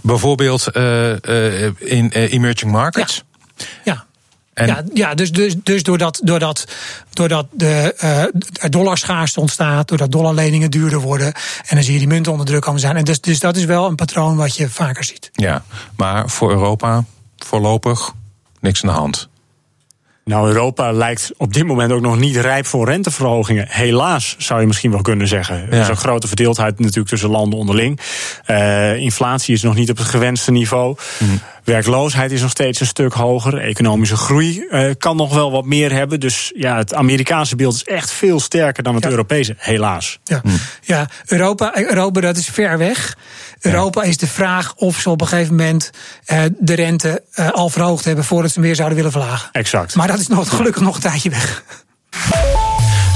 Bijvoorbeeld 0.03 0.67
uh, 0.73 1.11
uh, 1.23 1.65
in 1.79 2.09
emerging 2.09 2.73
markets. 2.73 3.25
ja. 3.85 4.09
En 4.61 4.67
ja, 4.67 4.83
ja, 4.95 5.15
dus, 5.15 5.33
dus, 5.33 5.55
dus 5.63 5.83
doordat, 5.83 6.21
doordat, 6.25 6.65
doordat 7.13 7.47
de 7.51 7.95
uh, 8.05 8.71
dollarschaarste 8.71 9.41
ontstaat, 9.41 9.89
doordat 9.89 10.13
dollarleningen 10.13 10.71
duurder 10.71 11.01
worden. 11.01 11.27
En 11.67 11.75
dan 11.75 11.83
zie 11.83 11.93
je 11.93 11.99
die 11.99 12.09
munten 12.09 12.33
onder 12.33 12.47
druk 12.47 12.63
komen 12.63 12.81
zijn. 12.81 12.97
En 12.97 13.05
dus, 13.05 13.21
dus 13.21 13.39
dat 13.39 13.57
is 13.57 13.65
wel 13.65 13.87
een 13.87 13.95
patroon 13.95 14.37
wat 14.37 14.57
je 14.57 14.69
vaker 14.69 15.05
ziet. 15.05 15.31
Ja, 15.33 15.65
maar 15.97 16.29
voor 16.29 16.51
Europa 16.51 17.05
voorlopig 17.37 18.13
niks 18.61 18.83
aan 18.83 18.89
de 18.89 18.97
hand. 18.97 19.29
Nou, 20.25 20.49
Europa 20.49 20.93
lijkt 20.93 21.31
op 21.37 21.53
dit 21.53 21.67
moment 21.67 21.93
ook 21.93 22.01
nog 22.01 22.19
niet 22.19 22.37
rijp 22.37 22.67
voor 22.67 22.87
renteverhogingen. 22.87 23.67
Helaas, 23.69 24.35
zou 24.39 24.61
je 24.61 24.67
misschien 24.67 24.91
wel 24.91 25.03
kunnen 25.03 25.29
zeggen. 25.29 25.57
Ja. 25.57 25.67
Er 25.67 25.81
is 25.81 25.89
een 25.89 25.97
grote 25.97 26.27
verdeeldheid 26.27 26.79
natuurlijk 26.79 27.09
tussen 27.09 27.31
landen 27.31 27.59
onderling. 27.59 28.01
Uh, 28.47 28.97
inflatie 28.97 29.55
is 29.55 29.63
nog 29.63 29.75
niet 29.75 29.91
op 29.91 29.97
het 29.97 30.07
gewenste 30.07 30.51
niveau. 30.51 30.97
Mm. 31.19 31.41
Werkloosheid 31.65 32.31
is 32.31 32.41
nog 32.41 32.51
steeds 32.51 32.81
een 32.81 32.87
stuk 32.87 33.13
hoger. 33.13 33.59
Economische 33.59 34.17
groei 34.17 34.67
uh, 34.71 34.91
kan 34.99 35.17
nog 35.17 35.35
wel 35.35 35.51
wat 35.51 35.65
meer 35.65 35.93
hebben. 35.93 36.21
Dus 36.21 36.53
ja, 36.55 36.77
het 36.77 36.95
Amerikaanse 36.95 37.57
beeld 37.57 37.75
is 37.75 37.85
echt 37.85 38.11
veel 38.11 38.41
sterker 38.41 38.83
dan 38.83 38.95
het 38.95 39.05
ja. 39.05 39.11
Europese, 39.11 39.55
helaas. 39.59 40.19
Ja, 40.25 40.41
mm. 40.43 40.59
ja 40.83 41.09
Europa, 41.27 41.73
Europa, 41.77 42.21
dat 42.21 42.37
is 42.37 42.47
ver 42.47 42.79
weg. 42.79 43.17
Europa 43.61 44.03
ja. 44.03 44.09
is 44.09 44.17
de 44.17 44.27
vraag 44.27 44.75
of 44.77 45.01
ze 45.01 45.11
op 45.11 45.21
een 45.21 45.27
gegeven 45.27 45.55
moment 45.55 45.91
uh, 46.27 46.43
de 46.59 46.75
rente 46.75 47.23
uh, 47.35 47.51
al 47.51 47.69
verhoogd 47.69 48.05
hebben 48.05 48.25
voordat 48.25 48.51
ze 48.51 48.61
meer 48.61 48.75
zouden 48.75 48.97
willen 48.97 49.13
verlagen. 49.13 49.49
Exact. 49.53 49.95
Maar 49.95 50.07
dat 50.07 50.19
is 50.19 50.29
nog, 50.29 50.49
gelukkig 50.57 50.83
nog 50.83 50.95
een 50.95 51.01
tijdje 51.01 51.31
weg. 51.31 51.65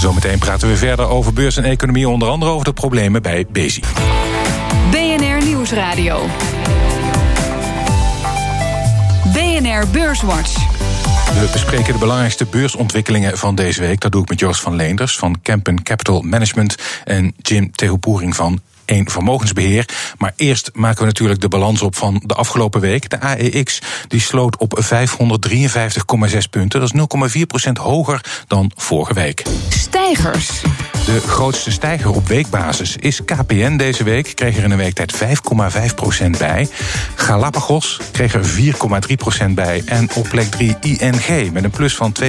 Zometeen 0.01 0.39
praten 0.39 0.69
we 0.69 0.77
verder 0.77 1.09
over 1.09 1.33
beurs 1.33 1.57
en 1.57 1.65
economie, 1.65 2.09
onder 2.09 2.29
andere 2.29 2.51
over 2.51 2.65
de 2.65 2.73
problemen 2.73 3.23
bij 3.23 3.47
Bezi. 3.53 3.83
BNR 4.91 5.45
Nieuwsradio. 5.45 6.29
Beurswatch. 9.93 10.55
We 11.35 11.49
bespreken 11.53 11.93
de 11.93 11.99
belangrijkste 11.99 12.45
beursontwikkelingen 12.45 13.39
van 13.39 13.55
deze 13.55 13.81
week. 13.81 14.01
Dat 14.01 14.13
doe 14.13 14.23
ik 14.23 14.29
met 14.29 14.41
Joost 14.41 14.61
van 14.61 14.77
Leenders 14.77 15.19
van 15.19 15.41
Kempen 15.43 15.83
Capital 15.83 16.21
Management 16.21 16.77
en 17.05 17.35
Jim 17.37 17.71
Tehopoering 17.73 18.37
van 18.37 18.61
één 18.85 19.11
vermogensbeheer. 19.11 19.89
Maar 20.19 20.33
eerst 20.37 20.71
maken 20.73 21.01
we 21.01 21.07
natuurlijk 21.07 21.41
de 21.41 21.49
balans 21.49 21.83
op 21.83 21.97
van 21.97 22.23
de 22.25 22.35
afgelopen 22.35 22.81
week. 22.81 23.11
De 23.11 23.21
AEX 23.21 23.79
die 24.09 24.21
sloot 24.21 24.57
op 24.57 24.83
553,6 24.83 24.91
punten. 26.51 26.81
Dat 26.81 26.95
is 26.95 27.35
0,4% 27.69 27.73
hoger 27.73 28.21
dan 28.47 28.71
vorige 28.75 29.15
week. 29.15 29.43
Stijgers. 29.69 30.63
De 31.05 31.21
grootste 31.21 31.71
stijger 31.71 32.11
op 32.11 32.29
weekbasis 32.29 32.97
is 32.97 33.25
KPN 33.25 33.77
deze 33.77 34.05
week. 34.05 34.33
Kreeg 34.35 34.57
er 34.57 34.65
in 34.65 34.71
een 34.71 34.77
weektijd 34.77 35.15
5,5% 35.15 36.31
bij. 36.39 36.69
Galapagos 37.15 38.01
kreeg 38.13 38.35
er 38.35 38.45
4,3% 39.45 39.51
bij. 39.51 39.83
En 39.87 40.09
op 40.15 40.29
plek 40.29 40.51
3 40.51 40.77
ING 40.81 41.53
met 41.53 41.65
een 41.65 41.71
plus 41.71 41.97
van 41.97 42.13
2% 42.23 42.27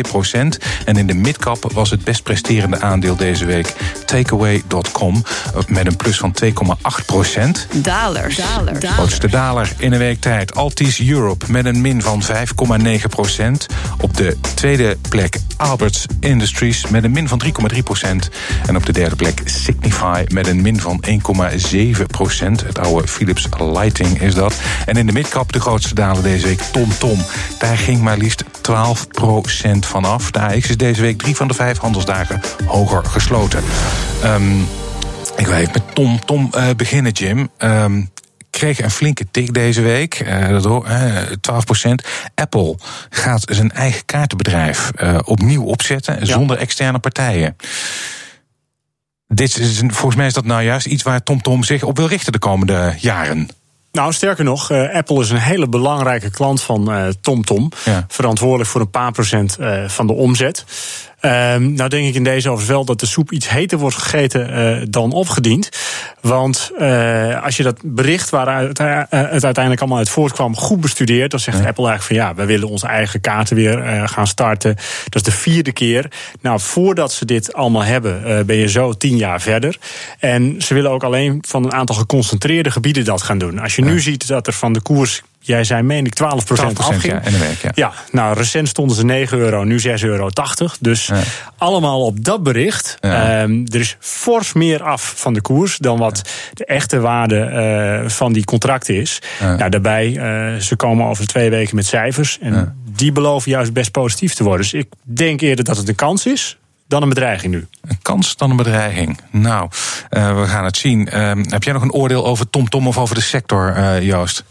En 0.86 0.98
in 0.98 1.08
de 1.08 1.14
midcap 1.14 1.72
was 1.72 1.90
het 1.90 2.04
best 2.04 2.24
presterende 2.24 2.80
aandeel 2.80 3.16
deze 3.16 3.46
week 3.46 3.74
Takeaway.com 4.06 5.24
met 5.68 5.86
een 5.86 5.96
plus 5.96 6.18
van 6.18 6.32
2,8 6.54 7.06
procent. 7.06 7.68
Dalers. 7.74 8.36
Daler. 8.36 8.76
Grootste 8.82 9.28
daler 9.28 9.74
in 9.78 9.92
een 9.92 10.00
week 10.00 10.22
tijd. 10.22 10.56
Altis 10.56 11.00
Europe 11.00 11.52
met 11.52 11.66
een 11.66 11.82
min 11.82 12.02
van 12.02 12.24
5,9 12.24 12.28
procent. 13.10 13.66
Op 14.02 14.18
de 14.18 14.38
tweede 14.56 14.98
plek 15.10 15.40
Alberts 15.58 16.06
Industries 16.20 16.88
met 16.88 17.04
een 17.04 17.12
min 17.12 17.28
van 17.28 17.42
3,3 17.74 17.80
procent. 17.84 18.30
En 18.66 18.76
op 18.76 18.86
de 18.86 18.94
derde 18.94 19.16
plek 19.16 19.42
Signify 19.46 20.24
met 20.28 20.48
een 20.48 20.62
min 20.62 20.80
van 20.80 21.04
1,7 21.10 22.06
procent. 22.08 22.62
Het 22.62 22.80
oude 22.80 23.08
Philips 23.08 23.48
Lighting 23.60 24.22
is 24.22 24.34
dat. 24.34 24.56
En 24.86 24.96
in 24.96 25.06
de 25.06 25.14
midcap 25.14 25.54
de 25.54 25.60
grootste 25.60 25.96
daler 25.96 26.24
deze 26.24 26.48
week 26.48 26.62
TomTom. 26.62 26.94
Tom. 26.98 27.20
Daar 27.60 27.78
ging 27.78 28.02
maar 28.02 28.18
liefst 28.18 28.44
12 28.62 29.08
procent 29.08 29.86
vanaf. 29.86 30.32
De 30.32 30.40
AX 30.40 30.70
is 30.70 30.78
deze 30.78 31.02
week 31.02 31.18
drie 31.18 31.36
van 31.36 31.48
de 31.48 31.54
vijf 31.54 31.78
handelsdagen 31.78 32.42
hoger 32.66 33.06
gesloten. 33.06 33.64
Um, 34.24 34.68
ik 35.36 35.46
wil 35.46 35.56
even 35.56 35.72
met 35.74 35.96
Tom, 35.96 36.20
Tom 36.26 36.50
uh, 36.56 36.70
beginnen, 36.78 37.12
Jim. 37.12 37.50
Um, 37.58 38.12
kreeg 38.50 38.82
een 38.82 38.92
flinke 38.92 39.26
tik 39.32 39.54
deze 39.54 39.82
week, 39.82 40.20
uh, 40.20 40.62
door, 40.62 40.88
uh, 40.88 41.22
12% 41.22 41.28
Apple 42.36 42.78
gaat 43.10 43.44
zijn 43.46 43.72
eigen 43.72 44.06
kaartenbedrijf 44.06 44.92
opnieuw 45.26 45.64
opzetten, 45.64 46.20
ja. 46.20 46.26
zonder 46.26 46.58
externe 46.58 47.00
partijen. 47.00 47.56
Dit 49.28 49.58
is, 49.58 49.82
volgens 49.88 50.16
mij 50.16 50.28
is 50.28 50.34
dat 50.34 50.46
nou 50.46 50.64
juist 50.64 50.86
iets 50.86 51.04
waar 51.04 51.24
TomTom 51.24 51.54
Tom 51.54 51.64
zich 51.64 51.84
op 51.84 51.98
wil 51.98 52.08
richten 52.08 52.32
de 52.32 52.40
komende 52.40 52.94
jaren. 52.98 53.50
Nou, 53.96 54.14
sterker 54.14 54.44
nog, 54.44 54.72
uh, 54.72 54.94
Apple 54.94 55.22
is 55.22 55.30
een 55.30 55.38
hele 55.38 55.70
belangrijke 55.70 56.32
klant 56.32 56.62
van 56.62 56.92
uh, 56.92 57.08
TomTom. 57.22 57.72
Ja. 57.86 58.06
Verantwoordelijk 58.08 58.70
voor 58.70 58.82
een 58.82 58.90
paar 58.90 59.12
procent 59.12 59.58
uh, 59.60 59.88
van 59.88 60.08
de 60.08 60.14
omzet. 60.14 60.66
Um, 61.26 61.74
nou 61.74 61.90
denk 61.90 62.08
ik 62.08 62.16
in 62.16 62.24
deze 62.24 62.50
overigens 62.50 62.76
wel 62.76 62.86
dat 62.86 63.00
de 63.00 63.06
soep 63.06 63.32
iets 63.32 63.50
heter 63.50 63.78
wordt 63.78 63.96
gegeten 63.96 64.50
uh, 64.50 64.86
dan 64.90 65.12
opgediend. 65.12 65.70
Want 66.22 66.72
uh, 66.80 67.44
als 67.44 67.58
je 67.58 67.64
dat 67.64 67.80
bericht 67.84 68.30
waaruit 68.30 68.80
uh, 68.80 69.02
het 69.10 69.44
uiteindelijk 69.44 69.80
allemaal 69.80 69.98
uit 69.98 70.10
voortkwam 70.10 70.56
goed 70.56 70.82
bestudeert, 70.82 71.32
dan 71.32 71.40
zegt 71.40 71.58
ja. 71.58 71.68
Apple 71.68 71.88
eigenlijk 71.88 72.22
van 72.22 72.28
ja, 72.28 72.36
we 72.36 72.46
willen 72.46 72.68
onze 72.68 72.88
eigen 72.88 73.22
kaarten 73.22 73.56
weer 73.56 74.08
gaan 74.08 74.28
starten. 74.28 74.76
Dat 75.04 75.16
is 75.16 75.24
de 75.24 75.32
vierde 75.32 75.72
keer. 75.72 76.12
Nou, 76.42 76.60
voordat 76.60 77.12
ze 77.12 77.26
dit 77.26 77.54
allemaal 77.54 77.84
hebben, 77.84 78.46
ben 78.46 78.56
je 78.56 78.70
zo 78.70 78.94
tien 78.94 79.18
jaar 79.18 79.42
verder. 79.42 79.78
En 80.20 80.62
ze 80.62 80.74
willen 80.74 80.92
ook 80.92 81.04
alleen 81.04 81.44
van 81.48 81.64
een 81.64 81.74
aantal 81.74 81.96
geconcentreerde 81.96 82.72
gebieden 82.72 83.06
dat 83.06 83.22
gaan 83.22 83.38
doen. 83.38 83.60
Als 83.60 83.76
je 83.76 83.82
ja. 83.82 83.88
nu 83.88 84.00
ziet 84.00 84.28
dat 84.28 84.48
er 84.48 84.54
van 84.54 84.74
de 84.74 84.82
koers 84.82 85.22
Jij 85.46 85.64
zei, 85.64 85.82
meen 85.82 86.06
ik, 86.06 86.14
12 86.14 86.46
procent 86.46 86.80
afging. 86.80 87.04
Ja, 87.04 87.22
ja. 87.62 87.72
ja, 87.76 87.94
nou, 88.12 88.38
recent 88.38 88.68
stonden 88.68 88.96
ze 88.96 89.06
9 89.06 89.38
euro, 89.38 89.64
nu 89.64 89.82
6,80 89.82 89.86
euro. 90.02 90.30
Dus 90.80 91.06
ja. 91.06 91.22
allemaal 91.58 92.06
op 92.06 92.24
dat 92.24 92.44
bericht. 92.44 92.98
Ja. 93.02 93.42
Um, 93.42 93.66
er 93.72 93.80
is 93.80 93.98
fors 94.00 94.54
meer 94.54 94.84
af 94.84 95.14
van 95.16 95.34
de 95.34 95.42
koers 95.42 95.78
dan 95.78 95.98
wat 95.98 96.30
de 96.54 96.66
echte 96.66 97.00
waarde 97.00 97.36
uh, 98.04 98.10
van 98.10 98.34
die 98.34 98.44
contracten 98.46 98.96
is. 98.96 99.22
Nou, 99.40 99.70
daarbij, 99.70 100.08
uh, 100.08 100.60
ze 100.60 100.76
komen 100.76 101.06
over 101.06 101.28
twee 101.28 101.50
weken 101.50 101.76
met 101.76 101.86
cijfers. 101.86 102.38
En 102.42 102.78
die 102.96 103.12
beloven 103.12 103.52
juist 103.52 103.74
best 103.74 103.92
positief 103.92 104.34
te 104.34 104.44
worden. 104.44 104.62
Dus 104.62 104.74
ik 104.74 104.88
denk 105.04 105.42
eerder 105.42 105.66
dat 105.66 105.78
het 105.78 105.88
een 105.88 105.96
kans 105.96 106.26
is 106.26 106.58
dan 106.88 107.02
een 107.02 107.10
bedreiging 107.10 107.54
nu. 107.54 107.68
Een 107.82 108.00
kans 108.02 108.36
dan 108.36 108.50
een 108.50 108.58
bedreiging. 108.58 109.20
Nou, 109.32 109.70
uh, 110.10 110.42
we 110.42 110.48
gaan 110.48 110.66
het 110.66 110.78
zien. 110.78 111.10
Uh, 111.14 111.32
heb 111.42 111.64
jij 111.64 111.74
nog 111.74 111.82
een 111.82 111.92
oordeel 111.92 112.26
over 112.26 112.50
TomTom 112.50 112.70
Tom 112.70 112.88
of 112.88 112.98
over 112.98 113.16
de 113.16 113.22
sector, 113.22 113.78
uh, 113.78 114.02
Joost? 114.02 114.44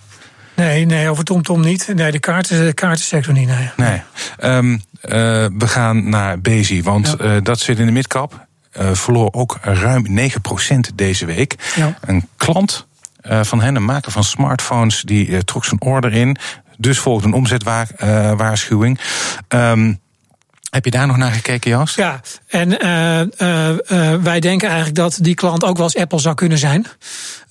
Nee, 0.54 0.84
nee, 0.84 1.08
over 1.08 1.24
TomTom 1.24 1.62
Tom 1.62 1.70
niet. 1.70 1.92
Nee, 1.94 2.12
de, 2.12 2.18
kaarten, 2.18 2.64
de 2.64 2.72
kaartensector 2.72 3.32
niet. 3.32 3.48
Nee. 3.48 3.70
nee. 3.76 4.02
Um, 4.56 4.72
uh, 4.72 4.80
we 5.58 5.68
gaan 5.68 6.08
naar 6.08 6.40
Bezi, 6.40 6.82
want 6.82 7.14
ja. 7.18 7.24
uh, 7.24 7.42
dat 7.42 7.58
zit 7.58 7.78
in 7.78 7.86
de 7.86 7.92
midcap. 7.92 8.46
Uh, 8.80 8.90
verloor 8.92 9.28
ook 9.32 9.58
ruim 9.62 10.06
9% 10.18 10.94
deze 10.94 11.26
week. 11.26 11.72
Ja. 11.76 11.98
Een 12.00 12.28
klant 12.36 12.86
van 13.22 13.60
hen, 13.60 13.76
een 13.76 13.84
maker 13.84 14.12
van 14.12 14.24
smartphones, 14.24 15.02
die 15.02 15.44
trok 15.44 15.64
zijn 15.64 15.80
order 15.80 16.12
in. 16.12 16.36
Dus 16.76 16.98
volgde 16.98 17.26
een 17.26 17.34
omzetwaarschuwing. 17.34 19.00
Um, 19.48 20.00
heb 20.74 20.84
je 20.84 20.90
daar 20.90 21.06
nog 21.06 21.16
naar 21.16 21.32
gekeken, 21.32 21.70
Jas? 21.70 21.94
Ja, 21.94 22.20
en 22.46 22.70
uh, 22.84 23.20
uh, 23.20 23.68
uh, 23.88 24.22
wij 24.22 24.40
denken 24.40 24.68
eigenlijk 24.68 24.96
dat 24.96 25.18
die 25.20 25.34
klant 25.34 25.64
ook 25.64 25.76
wel 25.76 25.86
eens 25.86 25.96
Apple 25.96 26.18
zou 26.18 26.34
kunnen 26.34 26.58
zijn. 26.58 26.86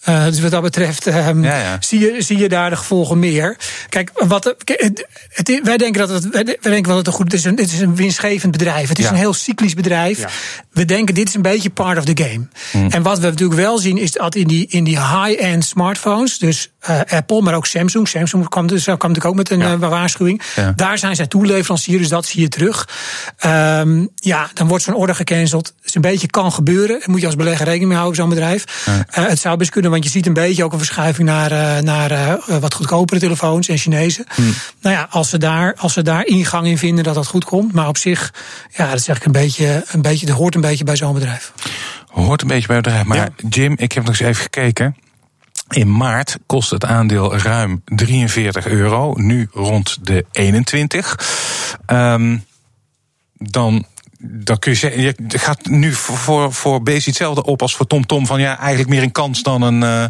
Uh, 0.10 0.26
dus 0.26 0.40
wat 0.40 0.52
dat 0.52 0.62
betreft 0.62 1.06
um, 1.06 1.44
ja, 1.44 1.58
ja. 1.58 1.78
Zie, 1.80 2.00
je, 2.00 2.22
zie 2.22 2.38
je 2.38 2.50
daar 2.50 2.70
de 2.70 2.76
gevolgen 2.76 3.20
meer. 3.20 3.58
Kijk, 3.90 4.12
wat, 4.14 4.44
het, 4.44 5.08
het, 5.30 5.60
wij 5.64 5.78
denken 5.78 6.08
dat 6.08 6.24
het, 6.24 6.30
wij 6.32 6.58
denken 6.62 6.86
wel 6.86 6.96
dat 6.96 7.06
het 7.06 7.16
goed 7.16 7.26
het 7.26 7.34
is. 7.34 7.44
Een, 7.44 7.58
het 7.58 7.72
is 7.72 7.80
een 7.80 7.96
winstgevend 7.96 8.52
bedrijf. 8.52 8.90
Het 8.90 9.00
is 9.00 9.06
ja. 9.06 9.12
een 9.12 9.18
heel 9.18 9.34
cyclisch 9.34 9.74
bedrijf. 9.74 10.26
We 10.72 10.86
denken 10.86 11.16
dit 11.16 11.28
is 11.28 11.34
een 11.34 11.42
beetje 11.42 11.70
part 11.70 11.98
of 11.98 12.06
the 12.06 12.24
game. 12.24 12.48
Mm. 12.72 12.92
En 12.92 13.02
wat 13.02 13.20
we 13.20 13.26
natuurlijk 13.26 13.60
wel 13.60 13.78
zien 13.78 13.98
is 13.98 14.12
dat 14.12 14.36
in 14.36 14.48
die, 14.48 14.68
in 14.70 14.84
die 14.84 15.00
high-end 15.00 15.66
smartphones, 15.66 16.38
dus 16.38 16.72
uh, 16.90 17.00
Apple, 17.10 17.42
maar 17.42 17.54
ook 17.54 17.66
Samsung. 17.66 18.08
Samsung 18.08 18.50
kwam, 18.50 18.68
dus, 18.68 18.84
kwam 18.84 18.96
natuurlijk 18.96 19.26
ook 19.26 19.36
met 19.36 19.50
een 19.50 19.62
uh, 19.62 19.74
waarschuwing. 19.74 20.42
Daar 20.76 20.98
zijn 20.98 21.16
zij 21.16 21.28
toeleverancier, 21.28 21.98
dus 21.98 22.10
dat 22.10 22.26
zie 22.26 22.42
je 22.42 22.48
terug. 22.48 22.88
Um, 23.46 24.10
ja, 24.16 24.50
dan 24.54 24.68
wordt 24.68 24.84
zo'n 24.84 24.96
order 24.96 25.16
gecanceld. 25.16 25.68
Het 25.68 25.86
is 25.86 25.96
een 25.96 26.02
beetje 26.02 26.28
kan 26.28 26.52
gebeuren. 26.52 27.00
Daar 27.00 27.10
moet 27.10 27.20
je 27.20 27.26
als 27.26 27.36
belegger 27.36 27.66
rekening 27.66 27.90
mee 27.90 27.98
houden, 27.98 28.22
zo'n 28.22 28.30
bedrijf. 28.30 28.88
Uh, 28.90 28.96
het 29.08 29.40
zou 29.40 29.58
best 29.58 29.72
kunnen, 29.72 29.92
want 29.92 30.04
je 30.04 30.10
ziet 30.10 30.26
een 30.26 30.34
beetje 30.34 30.64
ook 30.64 30.72
een 30.72 30.78
verschuiving 30.78 31.28
naar, 31.28 31.52
uh, 31.52 31.80
naar 31.80 32.12
uh, 32.12 32.58
wat 32.58 32.74
goedkopere 32.74 33.20
telefoons 33.20 33.68
en 33.68 33.78
Chinezen. 33.78 34.26
Hmm. 34.34 34.54
Nou 34.82 34.96
ja, 34.96 35.08
als 35.10 35.30
ze, 35.30 35.38
daar, 35.38 35.76
als 35.78 35.94
ze 35.94 36.02
daar 36.02 36.26
ingang 36.26 36.68
in 36.68 36.78
vinden 36.78 37.04
dat 37.04 37.16
dat 37.16 37.28
goed 37.28 37.46
komt. 37.46 37.74
Maar 37.74 37.88
op 37.88 37.98
zich, 37.98 38.34
ja, 38.70 38.90
dat 38.90 39.00
is 39.00 39.08
eigenlijk 39.08 39.26
een 39.26 39.42
beetje, 39.44 39.84
een 39.92 40.02
beetje, 40.02 40.26
dat 40.26 40.36
hoort 40.36 40.56
een 40.56 40.62
beetje 40.62 40.84
bij 40.84 40.96
zo'n 40.96 41.14
bedrijf. 41.14 41.52
Hoort 42.08 42.42
een 42.42 42.48
beetje 42.48 42.68
bij 42.68 42.76
het 42.76 42.86
bedrijf. 42.86 43.06
Maar 43.06 43.18
ja. 43.18 43.30
Jim, 43.50 43.74
ik 43.78 43.92
heb 43.92 44.04
nog 44.04 44.20
eens 44.20 44.30
even 44.30 44.42
gekeken. 44.42 44.96
In 45.70 45.98
maart 45.98 46.38
kost 46.46 46.70
het 46.70 46.86
aandeel 46.86 47.38
ruim 47.38 47.82
43 47.86 48.68
euro, 48.68 49.14
nu 49.16 49.48
rond 49.52 49.98
de 50.02 50.26
21. 50.32 51.20
Um, 51.88 52.46
dan 53.50 53.86
dan 54.26 54.60
kun 54.60 54.72
je 54.72 54.78
zeggen, 54.78 55.02
je 55.02 55.16
gaat 55.28 55.66
nu 55.66 55.94
voor, 55.94 56.18
voor, 56.18 56.54
voor 56.54 56.84
Bezi 56.84 57.10
hetzelfde 57.10 57.44
op 57.44 57.62
als 57.62 57.76
voor 57.76 57.88
TomTom. 57.88 58.18
Tom, 58.18 58.28
van 58.28 58.40
ja, 58.40 58.60
eigenlijk 58.60 58.90
meer 58.90 59.04
een 59.04 59.12
kans 59.12 59.44
dan 59.44 59.62
een. 59.62 59.82
Uh, 59.82 60.06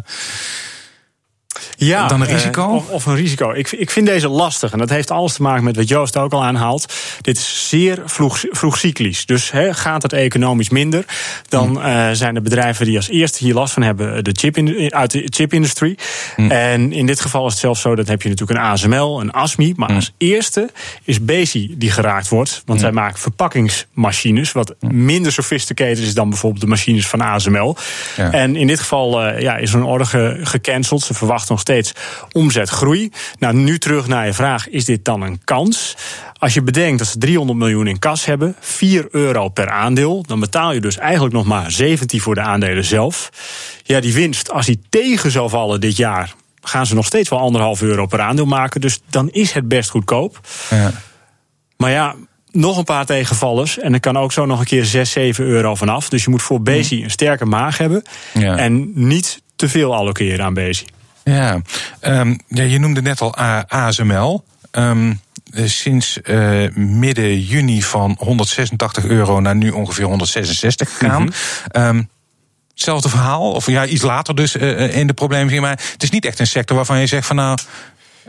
ja, 1.76 2.06
dan 2.06 2.20
een 2.20 2.26
risico? 2.26 2.68
Uh, 2.68 2.74
of, 2.74 2.88
of, 2.88 3.06
een 3.06 3.16
risico. 3.16 3.52
Ik, 3.52 3.72
ik 3.72 3.90
vind 3.90 4.06
deze 4.06 4.28
lastig. 4.28 4.72
En 4.72 4.78
dat 4.78 4.90
heeft 4.90 5.10
alles 5.10 5.32
te 5.32 5.42
maken 5.42 5.64
met 5.64 5.76
wat 5.76 5.88
Joost 5.88 6.16
ook 6.16 6.32
al 6.32 6.44
aanhaalt. 6.44 6.94
Dit 7.20 7.36
is 7.36 7.68
zeer 7.68 8.02
vroeg, 8.04 8.44
vroeg 8.50 8.78
cyclisch. 8.78 9.26
Dus 9.26 9.50
he, 9.50 9.74
gaat 9.74 10.02
het 10.02 10.12
economisch 10.12 10.68
minder, 10.68 11.04
dan 11.48 11.68
mm. 11.68 11.76
uh, 11.76 12.10
zijn 12.12 12.34
de 12.34 12.40
bedrijven 12.40 12.86
die 12.86 12.96
als 12.96 13.08
eerste 13.08 13.44
hier 13.44 13.54
last 13.54 13.72
van 13.72 13.82
hebben 13.82 14.24
de 14.24 14.30
chip 14.32 14.56
in, 14.56 14.94
uit 14.94 15.10
de 15.10 15.26
chipindustrie. 15.30 15.98
Mm. 16.36 16.50
En 16.50 16.92
in 16.92 17.06
dit 17.06 17.20
geval 17.20 17.46
is 17.46 17.52
het 17.52 17.60
zelfs 17.60 17.80
zo, 17.80 17.94
dat 17.94 18.08
heb 18.08 18.22
je 18.22 18.28
natuurlijk 18.28 18.58
een 18.58 18.64
ASML, 18.64 19.20
een 19.20 19.32
ASMI. 19.32 19.72
Maar 19.76 19.90
mm. 19.90 19.96
als 19.96 20.12
eerste 20.18 20.70
is 21.04 21.24
Bezi 21.24 21.74
die 21.78 21.90
geraakt 21.90 22.28
wordt. 22.28 22.62
Want 22.66 22.80
zij 22.80 22.92
maken 22.92 23.18
verpakkingsmachines, 23.20 24.52
wat 24.52 24.74
minder 24.80 25.32
sophisticated 25.32 25.98
is 25.98 26.14
dan 26.14 26.28
bijvoorbeeld 26.28 26.62
de 26.62 26.68
machines 26.68 27.06
van 27.06 27.20
ASML. 27.20 27.76
Ja. 28.16 28.30
En 28.30 28.56
in 28.56 28.66
dit 28.66 28.80
geval 28.80 29.26
uh, 29.26 29.40
ja, 29.40 29.56
is 29.56 29.72
een 29.72 29.84
order 29.84 30.06
ge, 30.06 30.40
gecanceld. 30.42 31.02
Ze 31.02 31.14
verwachten 31.14 31.43
nog 31.48 31.60
steeds 31.60 31.92
omzetgroei. 32.32 33.10
Nou, 33.38 33.54
nu 33.54 33.78
terug 33.78 34.06
naar 34.06 34.26
je 34.26 34.32
vraag: 34.32 34.68
is 34.68 34.84
dit 34.84 35.04
dan 35.04 35.22
een 35.22 35.40
kans? 35.44 35.96
Als 36.38 36.54
je 36.54 36.62
bedenkt 36.62 36.98
dat 36.98 37.08
ze 37.08 37.18
300 37.18 37.58
miljoen 37.58 37.86
in 37.86 37.98
kas 37.98 38.24
hebben, 38.24 38.56
4 38.60 39.06
euro 39.10 39.48
per 39.48 39.68
aandeel, 39.68 40.22
dan 40.26 40.40
betaal 40.40 40.72
je 40.72 40.80
dus 40.80 40.98
eigenlijk 40.98 41.34
nog 41.34 41.44
maar 41.44 41.70
17 41.70 42.20
voor 42.20 42.34
de 42.34 42.40
aandelen 42.40 42.84
zelf. 42.84 43.30
Ja, 43.82 44.00
die 44.00 44.14
winst, 44.14 44.50
als 44.50 44.66
die 44.66 44.80
tegen 44.88 45.30
zou 45.30 45.48
vallen 45.48 45.80
dit 45.80 45.96
jaar, 45.96 46.34
gaan 46.60 46.86
ze 46.86 46.94
nog 46.94 47.06
steeds 47.06 47.28
wel 47.28 47.38
anderhalf 47.38 47.82
euro 47.82 48.06
per 48.06 48.20
aandeel 48.20 48.46
maken. 48.46 48.80
Dus 48.80 49.00
dan 49.10 49.30
is 49.30 49.52
het 49.52 49.68
best 49.68 49.90
goedkoop. 49.90 50.40
Ja. 50.70 50.92
Maar 51.76 51.90
ja, 51.90 52.14
nog 52.50 52.78
een 52.78 52.84
paar 52.84 53.06
tegenvallers. 53.06 53.78
En 53.78 53.92
er 53.92 54.00
kan 54.00 54.16
ook 54.16 54.32
zo 54.32 54.46
nog 54.46 54.58
een 54.58 54.64
keer 54.64 54.84
6, 54.84 55.10
7 55.10 55.44
euro 55.44 55.74
vanaf. 55.74 56.08
Dus 56.08 56.24
je 56.24 56.30
moet 56.30 56.42
voor 56.42 56.62
Bezi 56.62 57.02
een 57.02 57.10
sterke 57.10 57.44
maag 57.44 57.78
hebben. 57.78 58.02
Ja. 58.32 58.56
En 58.56 58.90
niet 58.94 59.42
te 59.56 59.68
veel 59.68 59.94
allokeren 59.94 60.44
aan 60.44 60.54
Bezi. 60.54 60.84
Ja, 61.24 61.60
um, 62.00 62.38
ja 62.48 62.62
je 62.62 62.78
noemde 62.78 63.02
net 63.02 63.20
al 63.20 63.36
ASML. 63.68 64.44
Um, 64.72 65.20
sinds 65.64 66.18
uh, 66.24 66.68
midden 66.74 67.40
juni 67.40 67.82
van 67.82 68.16
186 68.18 69.04
euro 69.04 69.40
naar 69.40 69.56
nu 69.56 69.70
ongeveer 69.70 70.04
166 70.04 70.96
gegaan. 70.96 71.22
Mm 71.22 71.32
-hmm. 71.72 71.82
um, 71.82 72.08
hetzelfde 72.70 73.08
verhaal, 73.08 73.52
of 73.52 73.66
ja, 73.66 73.86
iets 73.86 74.02
later 74.02 74.34
dus 74.34 74.56
uh, 74.56 74.96
in 74.96 75.06
de 75.06 75.12
problemen. 75.12 75.60
Maar 75.60 75.80
het 75.92 76.02
is 76.02 76.10
niet 76.10 76.24
echt 76.24 76.38
een 76.38 76.46
sector 76.46 76.76
waarvan 76.76 76.98
je 76.98 77.06
zegt 77.06 77.26
van 77.26 77.36
nou, 77.36 77.58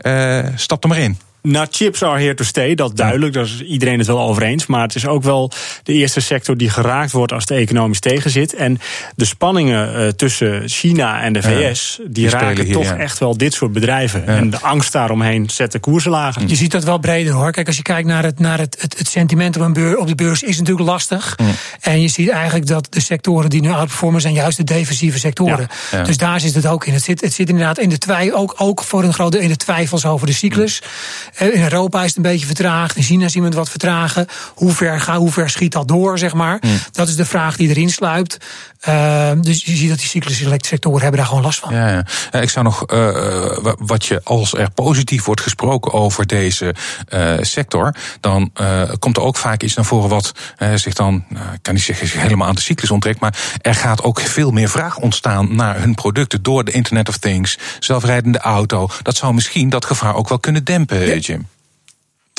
uh, 0.02 0.46
stap 0.54 0.82
er 0.82 0.88
maar 0.88 0.98
in. 0.98 1.18
Nou, 1.46 1.66
chips 1.70 2.02
are 2.02 2.20
here 2.20 2.34
to 2.34 2.44
stay, 2.44 2.74
dat 2.74 2.96
duidelijk. 2.96 3.32
Daar 3.32 3.44
is 3.44 3.62
iedereen 3.62 3.98
het 3.98 4.06
wel 4.06 4.20
over 4.20 4.42
eens. 4.42 4.66
Maar 4.66 4.82
het 4.82 4.94
is 4.94 5.06
ook 5.06 5.22
wel 5.22 5.50
de 5.82 5.92
eerste 5.92 6.20
sector 6.20 6.56
die 6.56 6.70
geraakt 6.70 7.12
wordt 7.12 7.32
als 7.32 7.46
de 7.46 7.54
economisch 7.54 8.00
tegenzit. 8.00 8.54
En 8.54 8.78
de 9.16 9.24
spanningen 9.24 10.00
uh, 10.00 10.08
tussen 10.08 10.68
China 10.68 11.22
en 11.22 11.32
de 11.32 11.42
VS, 11.42 11.96
ja, 11.96 12.04
die, 12.04 12.12
die 12.12 12.28
raken 12.28 12.64
hier, 12.64 12.72
toch 12.72 12.84
ja. 12.84 12.96
echt 12.96 13.18
wel 13.18 13.36
dit 13.36 13.54
soort 13.54 13.72
bedrijven. 13.72 14.20
Ja. 14.20 14.26
En 14.26 14.50
de 14.50 14.60
angst 14.60 14.92
daaromheen 14.92 15.50
zet 15.50 15.72
de 15.72 15.78
koersen 15.78 16.10
lager. 16.10 16.42
Je 16.46 16.56
ziet 16.56 16.70
dat 16.70 16.84
wel 16.84 16.98
breder 16.98 17.32
hoor. 17.32 17.52
Kijk, 17.52 17.66
als 17.66 17.76
je 17.76 17.82
kijkt 17.82 18.08
naar 18.08 18.22
het, 18.22 18.38
naar 18.38 18.58
het, 18.58 18.76
het, 18.80 18.98
het 18.98 19.08
sentiment 19.08 19.56
op, 19.56 19.62
een 19.62 19.72
beur, 19.72 19.98
op 19.98 20.08
de 20.08 20.14
beurs, 20.14 20.42
is 20.42 20.58
natuurlijk 20.58 20.88
lastig. 20.88 21.38
En 21.80 22.00
je 22.00 22.08
ziet 22.08 22.28
eigenlijk 22.28 22.66
dat 22.66 22.86
de 22.90 23.00
sectoren 23.00 23.50
die 23.50 23.60
nu 23.60 23.70
outperformen 23.70 24.20
zijn 24.20 24.34
juist 24.34 24.56
de 24.56 24.64
defensieve 24.64 25.18
sectoren. 25.18 25.68
Dus 26.04 26.16
daar 26.16 26.40
zit 26.40 26.54
het 26.54 26.66
ook 26.66 26.86
in. 26.86 26.92
Het 26.92 27.04
zit, 27.04 27.20
het 27.20 27.32
zit 27.32 27.48
inderdaad 27.48 27.78
in 27.78 27.88
de 27.88 27.98
twijfel, 27.98 28.38
ook, 28.38 28.54
ook 28.56 28.82
voor 28.82 29.04
een 29.04 29.14
groot 29.14 29.32
deel 29.32 29.40
in 29.40 29.48
de 29.48 29.56
twijfels 29.56 30.04
over 30.04 30.26
de 30.26 30.32
cyclus. 30.32 30.82
In 31.38 31.62
Europa 31.62 32.00
is 32.00 32.06
het 32.06 32.16
een 32.16 32.22
beetje 32.22 32.46
vertraagd. 32.46 32.96
In 32.96 33.02
China 33.02 33.28
zien 33.28 33.42
we 33.42 33.48
het 33.48 33.56
wat 33.56 33.70
vertragen. 33.70 34.26
Hoe 34.54 34.72
ver, 34.72 35.00
ga, 35.00 35.16
hoe 35.16 35.32
ver 35.32 35.50
schiet 35.50 35.72
dat 35.72 35.88
door, 35.88 36.18
zeg 36.18 36.34
maar? 36.34 36.58
Mm. 36.60 36.78
Dat 36.92 37.08
is 37.08 37.16
de 37.16 37.24
vraag 37.24 37.56
die 37.56 37.68
erin 37.68 37.90
sluipt. 37.90 38.38
Uh, 38.88 39.30
dus 39.40 39.64
je 39.64 39.76
ziet 39.76 39.88
dat 39.88 39.98
die 39.98 40.08
cyclische 40.08 40.58
sectoren 40.58 41.00
hebben 41.00 41.18
daar 41.18 41.28
gewoon 41.28 41.42
last 41.42 41.58
van. 41.58 41.74
Ja, 41.74 42.04
ja. 42.30 42.40
Ik 42.40 42.50
zou 42.50 42.64
nog, 42.64 42.92
uh, 42.92 43.56
wat 43.78 44.06
je 44.06 44.20
als 44.24 44.54
er 44.54 44.70
positief 44.70 45.24
wordt 45.24 45.40
gesproken 45.40 45.92
over 45.92 46.26
deze 46.26 46.74
uh, 47.08 47.34
sector, 47.40 47.94
dan 48.20 48.52
komt 48.98 49.16
er 49.16 49.22
ook 49.22 49.36
vaak 49.36 49.62
iets 49.62 49.74
naar 49.74 49.84
voren 49.84 50.08
wat 50.08 50.32
zich 50.74 50.94
dan, 50.94 51.24
ik 51.54 51.62
kan 51.62 51.74
niet 51.74 51.82
zeggen 51.82 52.06
zich 52.06 52.20
helemaal 52.20 52.48
aan 52.48 52.54
de 52.54 52.60
cyclus 52.60 52.90
onttrekt, 52.90 53.20
maar 53.20 53.38
er 53.60 53.74
gaat 53.74 54.02
ook 54.02 54.20
veel 54.20 54.50
meer 54.50 54.68
vraag 54.68 54.96
ontstaan 54.96 55.56
naar 55.56 55.80
hun 55.80 55.94
producten 55.94 56.42
door 56.42 56.64
de 56.64 56.72
Internet 56.72 57.08
of 57.08 57.16
Things, 57.16 57.58
zelfrijdende 57.78 58.38
auto. 58.38 58.88
Dat 59.02 59.16
zou 59.16 59.34
misschien 59.34 59.68
dat 59.68 59.84
gevaar 59.84 60.14
ook 60.14 60.28
wel 60.28 60.38
kunnen 60.38 60.64
dempen, 60.64 61.06
ja. 61.06 61.25
Jim. 61.26 61.55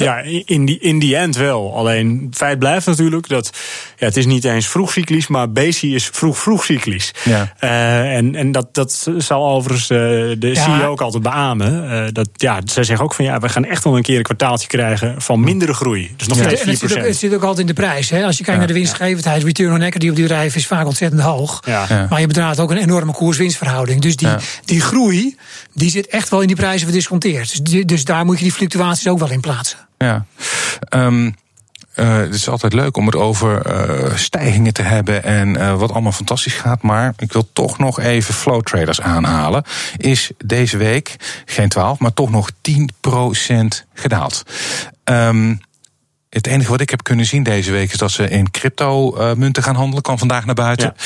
Ja, 0.03 0.21
in 0.45 0.65
die, 0.65 0.79
in 0.79 0.99
die 0.99 1.15
end 1.15 1.35
wel. 1.35 1.75
Alleen 1.75 2.23
het 2.25 2.35
feit 2.35 2.59
blijft 2.59 2.85
natuurlijk 2.85 3.27
dat 3.27 3.51
ja, 3.97 4.05
het 4.05 4.17
is 4.17 4.25
niet 4.25 4.43
eens 4.43 4.67
vroeg 4.67 4.91
cyclisch, 4.91 5.27
maar 5.27 5.51
Bezi 5.51 5.95
is 5.95 6.09
vroeg 6.13 6.37
vroeg 6.37 6.63
cyclisch. 6.63 7.11
Ja. 7.23 7.53
Uh, 7.63 8.15
en, 8.15 8.35
en 8.35 8.51
dat, 8.51 8.73
dat 8.73 9.09
zal 9.17 9.47
overigens 9.47 9.89
uh, 9.89 9.97
de 10.39 10.51
ja. 10.53 10.63
CEO 10.63 10.89
ook 10.89 11.01
altijd 11.01 11.23
beamen. 11.23 11.83
Uh, 11.83 12.03
dat, 12.11 12.29
ja, 12.33 12.59
zij 12.65 12.83
zeggen 12.83 13.05
ook 13.05 13.13
van 13.13 13.25
ja, 13.25 13.39
we 13.39 13.49
gaan 13.49 13.65
echt 13.65 13.83
wel 13.83 13.97
een 13.97 14.01
keer 14.01 14.17
een 14.17 14.23
kwartaaltje 14.23 14.67
krijgen 14.67 15.21
van 15.21 15.39
mindere 15.39 15.73
groei. 15.73 16.13
Dus 16.15 16.27
nog 16.27 16.37
steeds 16.37 16.61
4%. 16.61 16.65
Het 16.65 16.79
zit, 16.79 16.97
ook, 16.97 17.05
het 17.05 17.17
zit 17.17 17.33
ook 17.33 17.41
altijd 17.41 17.59
in 17.59 17.75
de 17.75 17.81
prijs. 17.81 18.09
Hè? 18.09 18.25
Als 18.25 18.37
je 18.37 18.43
kijkt 18.43 18.59
naar 18.59 18.67
de 18.67 18.73
winstgevendheid, 18.73 19.43
return 19.43 19.73
on 19.73 19.81
equity 19.81 20.09
op 20.09 20.15
die 20.15 20.23
bedrijf 20.23 20.55
is 20.55 20.67
vaak 20.67 20.85
ontzettend 20.85 21.21
hoog. 21.21 21.65
Maar 22.09 22.19
je 22.19 22.27
bedraagt 22.27 22.59
ook 22.59 22.71
een 22.71 22.77
enorme 22.77 23.11
koers-winstverhouding. 23.11 24.01
Dus 24.01 24.15
die, 24.15 24.29
die 24.65 24.81
groei, 24.81 25.35
die 25.73 25.89
zit 25.89 26.07
echt 26.07 26.29
wel 26.29 26.41
in 26.41 26.47
die 26.47 26.55
prijzen 26.55 26.83
verdisconteerd. 26.83 27.49
Dus, 27.49 27.59
die, 27.59 27.85
dus 27.85 28.05
daar 28.05 28.25
moet 28.25 28.37
je 28.37 28.43
die 28.43 28.53
fluctuaties 28.53 29.07
ook 29.07 29.19
wel 29.19 29.31
in 29.31 29.41
plaatsen. 29.41 29.86
Ja. 29.97 30.25
Um, 30.89 31.35
uh, 31.95 32.17
het 32.17 32.33
is 32.33 32.49
altijd 32.49 32.73
leuk 32.73 32.97
om 32.97 33.05
het 33.05 33.15
over 33.15 33.61
uh, 33.67 34.15
stijgingen 34.15 34.73
te 34.73 34.81
hebben 34.81 35.23
en 35.23 35.49
uh, 35.49 35.79
wat 35.79 35.91
allemaal 35.91 36.11
fantastisch 36.11 36.53
gaat. 36.53 36.81
Maar 36.81 37.13
ik 37.17 37.33
wil 37.33 37.49
toch 37.53 37.77
nog 37.77 37.99
even 37.99 38.33
flow 38.33 38.61
traders 38.61 39.01
aanhalen. 39.01 39.63
Is 39.97 40.31
deze 40.45 40.77
week 40.77 41.15
geen 41.45 41.69
12, 41.69 41.99
maar 41.99 42.13
toch 42.13 42.29
nog 42.29 42.49
10% 42.51 42.73
gedaald. 43.93 44.43
Um, 45.03 45.59
het 46.29 46.47
enige 46.47 46.69
wat 46.69 46.81
ik 46.81 46.89
heb 46.89 47.03
kunnen 47.03 47.25
zien 47.25 47.43
deze 47.43 47.71
week 47.71 47.91
is 47.91 47.97
dat 47.97 48.11
ze 48.11 48.29
in 48.29 48.51
crypto-munten 48.51 49.63
gaan 49.63 49.75
handelen. 49.75 50.03
Kan 50.03 50.19
vandaag 50.19 50.45
naar 50.45 50.55
buiten. 50.55 50.93
Ja. 50.97 51.03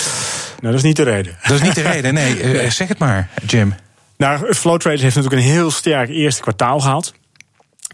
Nou, 0.49 0.73
dat 0.73 0.73
is 0.73 0.83
niet 0.83 0.95
de 0.95 1.03
reden. 1.03 1.37
Dat 1.43 1.51
is 1.51 1.61
niet 1.61 1.75
de 1.75 1.81
reden, 1.81 2.13
nee. 2.13 2.43
nee. 2.43 2.69
Zeg 2.81 2.87
het 2.87 2.97
maar, 2.97 3.29
Jim. 3.45 3.75
Nou, 4.17 4.53
Flow 4.53 4.79
Traders 4.79 5.01
heeft 5.01 5.15
natuurlijk 5.15 5.41
een 5.41 5.51
heel 5.51 5.71
sterk 5.71 6.09
eerste 6.09 6.41
kwartaal 6.41 6.79
gehad. 6.79 7.13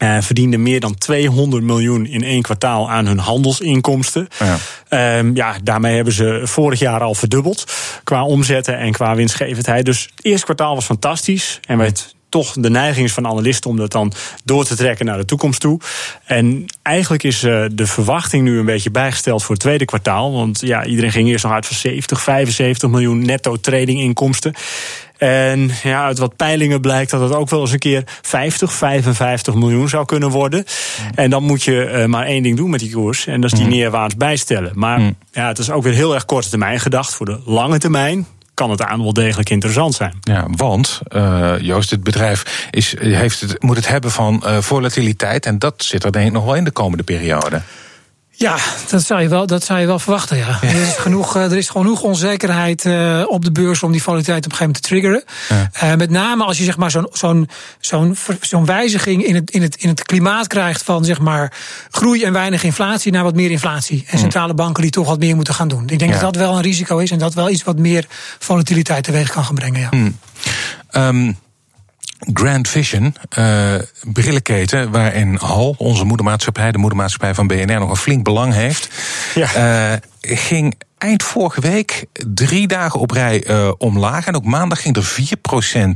Uh, 0.03 0.17
verdienden 0.21 0.61
meer 0.61 0.79
dan 0.79 0.95
200 0.95 1.63
miljoen 1.63 2.05
in 2.05 2.23
één 2.23 2.41
kwartaal 2.41 2.89
aan 2.89 3.05
hun 3.05 3.17
handelsinkomsten. 3.17 4.27
Ja. 4.89 5.17
Um, 5.17 5.35
ja, 5.35 5.55
daarmee 5.63 5.95
hebben 5.95 6.13
ze 6.13 6.41
vorig 6.43 6.79
jaar 6.79 7.01
al 7.01 7.15
verdubbeld 7.15 7.63
qua 8.03 8.25
omzetten 8.25 8.77
en 8.77 8.91
qua 8.91 9.15
winstgevendheid. 9.15 9.85
Dus 9.85 10.09
het 10.15 10.25
eerste 10.25 10.45
kwartaal 10.45 10.75
was 10.75 10.85
fantastisch 10.85 11.59
en 11.65 11.77
werd 11.77 12.15
toch 12.29 12.53
de 12.53 12.69
neiging 12.69 13.05
is 13.05 13.13
van 13.13 13.27
analisten 13.27 13.69
om 13.69 13.77
dat 13.77 13.91
dan 13.91 14.13
door 14.43 14.65
te 14.65 14.75
trekken 14.75 15.05
naar 15.05 15.17
de 15.17 15.25
toekomst 15.25 15.59
toe. 15.59 15.79
En 16.25 16.65
eigenlijk 16.81 17.23
is 17.23 17.43
uh, 17.43 17.65
de 17.71 17.87
verwachting 17.87 18.43
nu 18.43 18.59
een 18.59 18.65
beetje 18.65 18.91
bijgesteld 18.91 19.43
voor 19.43 19.55
het 19.55 19.63
tweede 19.63 19.85
kwartaal. 19.85 20.33
Want 20.33 20.61
ja, 20.61 20.85
iedereen 20.85 21.11
ging 21.11 21.29
eerst 21.29 21.43
nog 21.43 21.53
uit 21.53 21.65
van 21.65 21.75
70, 21.75 22.21
75 22.21 22.89
miljoen 22.89 23.25
netto 23.25 23.55
tradinginkomsten. 23.55 24.53
En 25.17 25.71
ja, 25.83 26.05
uit 26.05 26.17
wat 26.17 26.35
peilingen 26.35 26.81
blijkt 26.81 27.11
dat 27.11 27.21
het 27.21 27.33
ook 27.33 27.49
wel 27.49 27.61
eens 27.61 27.71
een 27.71 27.79
keer 27.79 28.03
50, 28.21 28.73
55 28.73 29.53
miljoen 29.53 29.89
zou 29.89 30.05
kunnen 30.05 30.29
worden. 30.29 30.65
En 31.15 31.29
dan 31.29 31.43
moet 31.43 31.63
je 31.63 31.91
uh, 31.91 32.05
maar 32.05 32.25
één 32.25 32.43
ding 32.43 32.57
doen 32.57 32.69
met 32.69 32.79
die 32.79 32.93
koers. 32.93 33.27
En 33.27 33.41
dat 33.41 33.51
is 33.51 33.59
die 33.59 33.67
neerwaarts 33.67 34.15
bijstellen. 34.15 34.71
Maar 34.73 35.01
ja, 35.31 35.47
het 35.47 35.57
is 35.57 35.69
ook 35.69 35.83
weer 35.83 35.93
heel 35.93 36.13
erg 36.13 36.25
korte 36.25 36.49
termijn 36.49 36.79
gedacht. 36.79 37.13
Voor 37.13 37.25
de 37.25 37.39
lange 37.45 37.77
termijn 37.77 38.27
kan 38.53 38.69
het 38.69 38.81
aan 38.81 39.03
wel 39.03 39.13
degelijk 39.13 39.49
interessant 39.49 39.95
zijn. 39.95 40.13
Ja, 40.21 40.47
want 40.51 41.01
uh, 41.15 41.53
Joost, 41.59 41.89
het 41.89 42.03
bedrijf 42.03 42.67
is, 42.71 42.95
heeft 42.99 43.41
het, 43.41 43.63
moet 43.63 43.75
het 43.75 43.87
hebben 43.87 44.11
van 44.11 44.43
uh, 44.45 44.57
volatiliteit. 44.57 45.45
En 45.45 45.59
dat 45.59 45.83
zit 45.83 46.03
er 46.03 46.11
denk 46.11 46.27
ik 46.27 46.33
nog 46.33 46.45
wel 46.45 46.55
in 46.55 46.63
de 46.63 46.71
komende 46.71 47.03
periode. 47.03 47.61
Ja, 48.39 48.57
dat 48.89 49.03
zou 49.03 49.21
je 49.21 49.27
wel, 49.27 49.47
dat 49.47 49.63
zou 49.63 49.79
je 49.79 49.85
wel 49.85 49.99
verwachten, 49.99 50.37
ja. 50.37 50.59
Er, 50.61 50.81
is 50.81 50.95
genoeg, 50.95 51.35
eh, 51.35 51.43
er 51.43 51.57
is 51.57 51.69
genoeg 51.69 52.01
onzekerheid 52.01 52.85
uh, 52.85 53.23
op 53.27 53.45
de 53.45 53.51
beurs 53.51 53.83
om 53.83 53.91
die 53.91 54.03
volatiliteit 54.03 54.45
op 54.45 54.51
een 54.51 54.57
gegeven 54.57 54.81
moment 54.81 54.83
te 54.83 54.89
triggeren. 54.89 55.69
Ja. 55.79 55.91
Uh, 55.91 55.97
met 55.97 56.09
name 56.09 56.43
als 56.43 56.57
je 56.57 56.63
zeg 56.63 56.77
maar 56.77 56.91
zo'n 56.91 57.07
zo'n 57.11 57.49
zo'n 57.79 58.17
zo'n 58.41 58.65
wijziging 58.65 59.23
in 59.23 59.35
het, 59.35 59.51
in, 59.51 59.61
het, 59.61 59.75
in 59.75 59.89
het 59.89 60.03
klimaat 60.03 60.47
krijgt 60.47 60.83
van 60.83 61.05
zeg 61.05 61.19
maar 61.19 61.53
groei 61.91 62.23
en 62.23 62.33
weinig 62.33 62.63
inflatie 62.63 63.11
naar 63.11 63.23
wat 63.23 63.35
meer 63.35 63.51
inflatie. 63.51 64.05
En 64.07 64.19
centrale 64.19 64.53
banken 64.53 64.81
die 64.81 64.91
toch 64.91 65.07
wat 65.07 65.19
meer 65.19 65.35
moeten 65.35 65.53
gaan 65.53 65.67
doen. 65.67 65.89
Ik 65.89 65.99
denk 65.99 66.13
ja. 66.13 66.19
dat 66.19 66.33
dat 66.33 66.43
wel 66.43 66.55
een 66.55 66.61
risico 66.61 66.97
is 66.97 67.11
en 67.11 67.19
dat 67.19 67.33
wel 67.33 67.49
iets 67.49 67.63
wat 67.63 67.77
meer 67.77 68.05
volatiliteit 68.39 69.03
teweeg 69.03 69.29
kan 69.29 69.43
gaan 69.43 69.55
brengen. 69.55 69.79
Ja. 69.79 69.89
Hmm. 69.89 70.17
Um, 70.91 71.37
Grand 72.19 72.67
Vision, 72.67 73.15
uh, 73.39 73.73
brillenketen, 74.13 74.91
waarin 74.91 75.35
Hal, 75.35 75.75
onze 75.77 76.03
moedermaatschappij, 76.03 76.71
de 76.71 76.77
moedermaatschappij 76.77 77.33
van 77.33 77.47
BNR, 77.47 77.79
nog 77.79 77.89
een 77.89 77.95
flink 77.95 78.23
belang 78.23 78.53
heeft, 78.53 78.89
ja. 79.35 79.91
uh, 79.91 79.97
ging 80.35 80.75
eind 80.97 81.23
vorige 81.23 81.61
week 81.61 82.05
drie 82.33 82.67
dagen 82.67 82.99
op 82.99 83.11
rij 83.11 83.47
uh, 83.47 83.71
omlaag. 83.77 84.27
En 84.27 84.35
ook 84.35 84.45
maandag 84.45 84.81
ging 84.81 84.95
er 84.95 85.17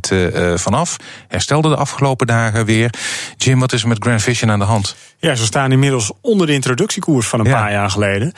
4% 0.09 0.13
uh, 0.13 0.57
vanaf. 0.57 0.97
Herstelde 1.27 1.69
de 1.69 1.75
afgelopen 1.75 2.27
dagen 2.27 2.65
weer. 2.65 2.93
Jim, 3.37 3.59
wat 3.59 3.73
is 3.73 3.81
er 3.81 3.87
met 3.87 4.03
Grand 4.03 4.21
Vision 4.21 4.51
aan 4.51 4.59
de 4.59 4.65
hand? 4.65 4.95
Ja, 5.17 5.35
ze 5.35 5.45
staan 5.45 5.71
inmiddels 5.71 6.11
onder 6.21 6.47
de 6.47 6.53
introductiekoers 6.53 7.27
van 7.27 7.39
een 7.39 7.45
ja. 7.45 7.59
paar 7.59 7.71
jaar 7.71 7.89
geleden. 7.89 8.33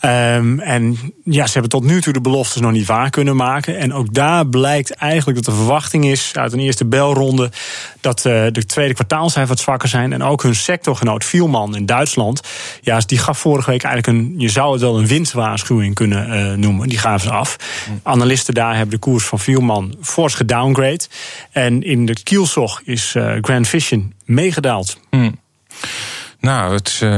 Ja. 0.00 0.36
Um, 0.36 0.60
en 0.60 0.98
ja, 1.24 1.46
ze 1.46 1.52
hebben 1.52 1.70
tot 1.70 1.84
nu 1.84 2.00
toe 2.00 2.12
de 2.12 2.20
beloftes 2.20 2.60
nog 2.60 2.72
niet 2.72 2.86
waar 2.86 3.10
kunnen 3.10 3.36
maken. 3.36 3.78
En 3.78 3.92
ook 3.92 4.14
daar 4.14 4.46
blijkt 4.46 4.90
eigenlijk 4.90 5.44
dat 5.44 5.54
de 5.54 5.60
verwachting 5.60 6.04
is 6.04 6.30
uit 6.34 6.52
een 6.52 6.58
eerste 6.58 6.84
belronde 6.84 7.50
dat 8.00 8.24
uh, 8.24 8.46
de 8.52 8.66
tweede 8.66 8.94
kwartaalcijfers 8.94 9.48
wat 9.48 9.58
zwakker 9.58 9.88
zijn. 9.88 10.12
En 10.12 10.22
ook 10.22 10.42
hun 10.42 10.54
sectorgenoot 10.54 11.24
Vielman 11.24 11.76
in 11.76 11.86
Duitsland. 11.86 12.40
Ja, 12.80 13.00
die 13.06 13.18
gaf 13.18 13.38
vorige 13.38 13.70
week 13.70 13.82
eigenlijk 13.82 14.18
een, 14.18 14.34
je 14.38 14.48
zou 14.48 14.72
het 14.72 14.80
wel 14.80 14.98
een 14.98 15.06
winstwaarschuwing 15.30 15.94
kunnen 15.94 16.50
uh, 16.50 16.56
noemen. 16.56 16.88
Die 16.88 16.98
gaven 16.98 17.20
ze 17.20 17.30
af. 17.30 17.56
Analisten 18.02 18.54
daar 18.54 18.74
hebben 18.74 18.90
de 18.90 18.98
koers 18.98 19.24
van 19.24 19.38
Vielman 19.38 19.96
fors 20.02 20.34
gedowngrade. 20.34 21.00
En 21.50 21.82
in 21.82 22.06
de 22.06 22.22
kielzog 22.22 22.80
is 22.84 23.14
uh, 23.16 23.32
Grand 23.40 23.68
Vision 23.68 24.14
meegedaald. 24.24 25.00
Mm. 25.10 25.38
Nou, 26.40 26.74
het, 26.74 27.00
uh, 27.02 27.10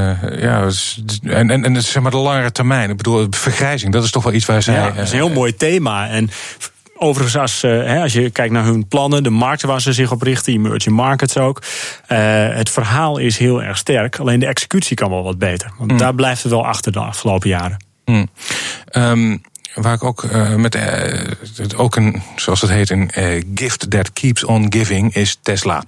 ja, 0.42 0.64
het 0.64 0.72
is, 0.72 1.00
en, 1.22 1.50
en, 1.50 1.64
en 1.64 1.82
zeg 1.82 2.02
maar 2.02 2.10
de 2.10 2.16
langere 2.16 2.52
termijn. 2.52 2.90
Ik 2.90 2.96
bedoel, 2.96 3.26
vergrijzing, 3.30 3.92
dat 3.92 4.04
is 4.04 4.10
toch 4.10 4.22
wel 4.22 4.32
iets 4.32 4.46
waar 4.46 4.62
zij. 4.62 4.74
Ja, 4.74 4.90
dat 4.90 5.04
is 5.04 5.10
een 5.10 5.16
heel 5.16 5.30
mooi 5.30 5.56
thema. 5.56 6.08
En 6.08 6.30
overigens, 6.96 7.36
als, 7.36 7.64
als 8.02 8.12
je 8.12 8.30
kijkt 8.30 8.52
naar 8.52 8.64
hun 8.64 8.88
plannen, 8.88 9.22
de 9.22 9.30
markten 9.30 9.68
waar 9.68 9.80
ze 9.80 9.92
zich 9.92 10.12
op 10.12 10.22
richten, 10.22 10.52
emerging 10.52 10.96
markets 10.96 11.36
ook. 11.36 11.62
Het 12.06 12.70
verhaal 12.70 13.18
is 13.18 13.38
heel 13.38 13.62
erg 13.62 13.76
sterk. 13.76 14.18
Alleen 14.18 14.40
de 14.40 14.46
executie 14.46 14.96
kan 14.96 15.10
wel 15.10 15.22
wat 15.22 15.38
beter. 15.38 15.72
Want 15.78 15.90
mm. 15.90 15.98
daar 15.98 16.14
blijft 16.14 16.42
het 16.42 16.52
wel 16.52 16.66
achter 16.66 16.92
de 16.92 17.00
afgelopen 17.00 17.48
jaren. 17.48 17.90
Mm. 18.04 18.28
Um, 18.92 19.42
waar 19.74 19.94
ik 19.94 20.04
ook 20.04 20.22
uh, 20.22 20.54
met 20.54 20.74
uh, 20.74 21.30
ook 21.76 21.96
een, 21.96 22.22
zoals 22.36 22.60
het 22.60 22.70
heet, 22.70 22.90
een 22.90 23.10
uh, 23.18 23.42
gift 23.54 23.90
that 23.90 24.12
keeps 24.12 24.44
on 24.44 24.66
giving 24.72 25.14
is 25.14 25.38
Tesla. 25.42 25.84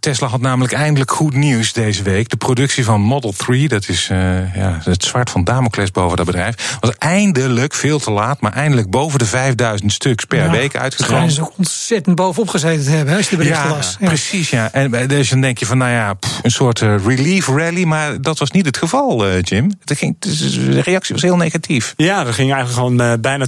Tesla 0.00 0.26
had 0.28 0.40
namelijk 0.40 0.72
eindelijk 0.72 1.10
goed 1.10 1.34
nieuws 1.34 1.72
deze 1.72 2.02
week. 2.02 2.28
De 2.28 2.36
productie 2.36 2.84
van 2.84 3.00
Model 3.00 3.32
3, 3.36 3.68
dat 3.68 3.88
is 3.88 4.08
uh, 4.12 4.54
ja, 4.54 4.80
het 4.84 5.04
zwart 5.04 5.30
van 5.30 5.44
Damocles 5.44 5.90
boven 5.90 6.16
dat 6.16 6.26
bedrijf, 6.26 6.76
was 6.80 6.94
eindelijk 6.98 7.74
veel 7.74 7.98
te 7.98 8.10
laat, 8.10 8.40
maar 8.40 8.52
eindelijk 8.52 8.90
boven 8.90 9.18
de 9.18 9.26
5000 9.26 9.92
stuks 9.92 10.24
per 10.24 10.44
ja, 10.44 10.50
week 10.50 10.76
uitgekomen. 10.76 11.30
Ze 11.30 11.40
ook 11.40 11.52
ontzettend 11.56 12.16
bovenop 12.16 12.48
gezeten 12.48 12.84
te 12.84 12.90
hebben, 12.90 13.16
als 13.16 13.24
je 13.24 13.30
de 13.30 13.36
berichten 13.36 13.68
ja, 13.68 13.74
las. 13.74 13.96
Ja, 14.00 14.06
precies, 14.06 14.50
ja. 14.50 14.72
En 14.72 15.08
dus 15.08 15.28
dan 15.28 15.40
denk 15.40 15.58
je 15.58 15.66
van, 15.66 15.78
nou 15.78 15.92
ja, 15.92 16.14
pff, 16.14 16.40
een 16.42 16.50
soort 16.50 16.80
uh, 16.80 16.94
relief 17.06 17.48
rally, 17.48 17.84
maar 17.84 18.20
dat 18.20 18.38
was 18.38 18.50
niet 18.50 18.66
het 18.66 18.76
geval, 18.76 19.28
uh, 19.28 19.42
Jim. 19.42 19.72
Het 19.84 19.98
ging, 19.98 20.16
de 20.18 20.80
reactie 20.80 21.14
was 21.14 21.22
heel 21.22 21.36
negatief. 21.36 21.94
Ja, 21.96 22.26
er 22.26 22.34
ging 22.34 22.52
eigenlijk 22.52 22.72
gewoon 22.72 23.00
uh, 23.00 23.12
bijna 23.20 23.46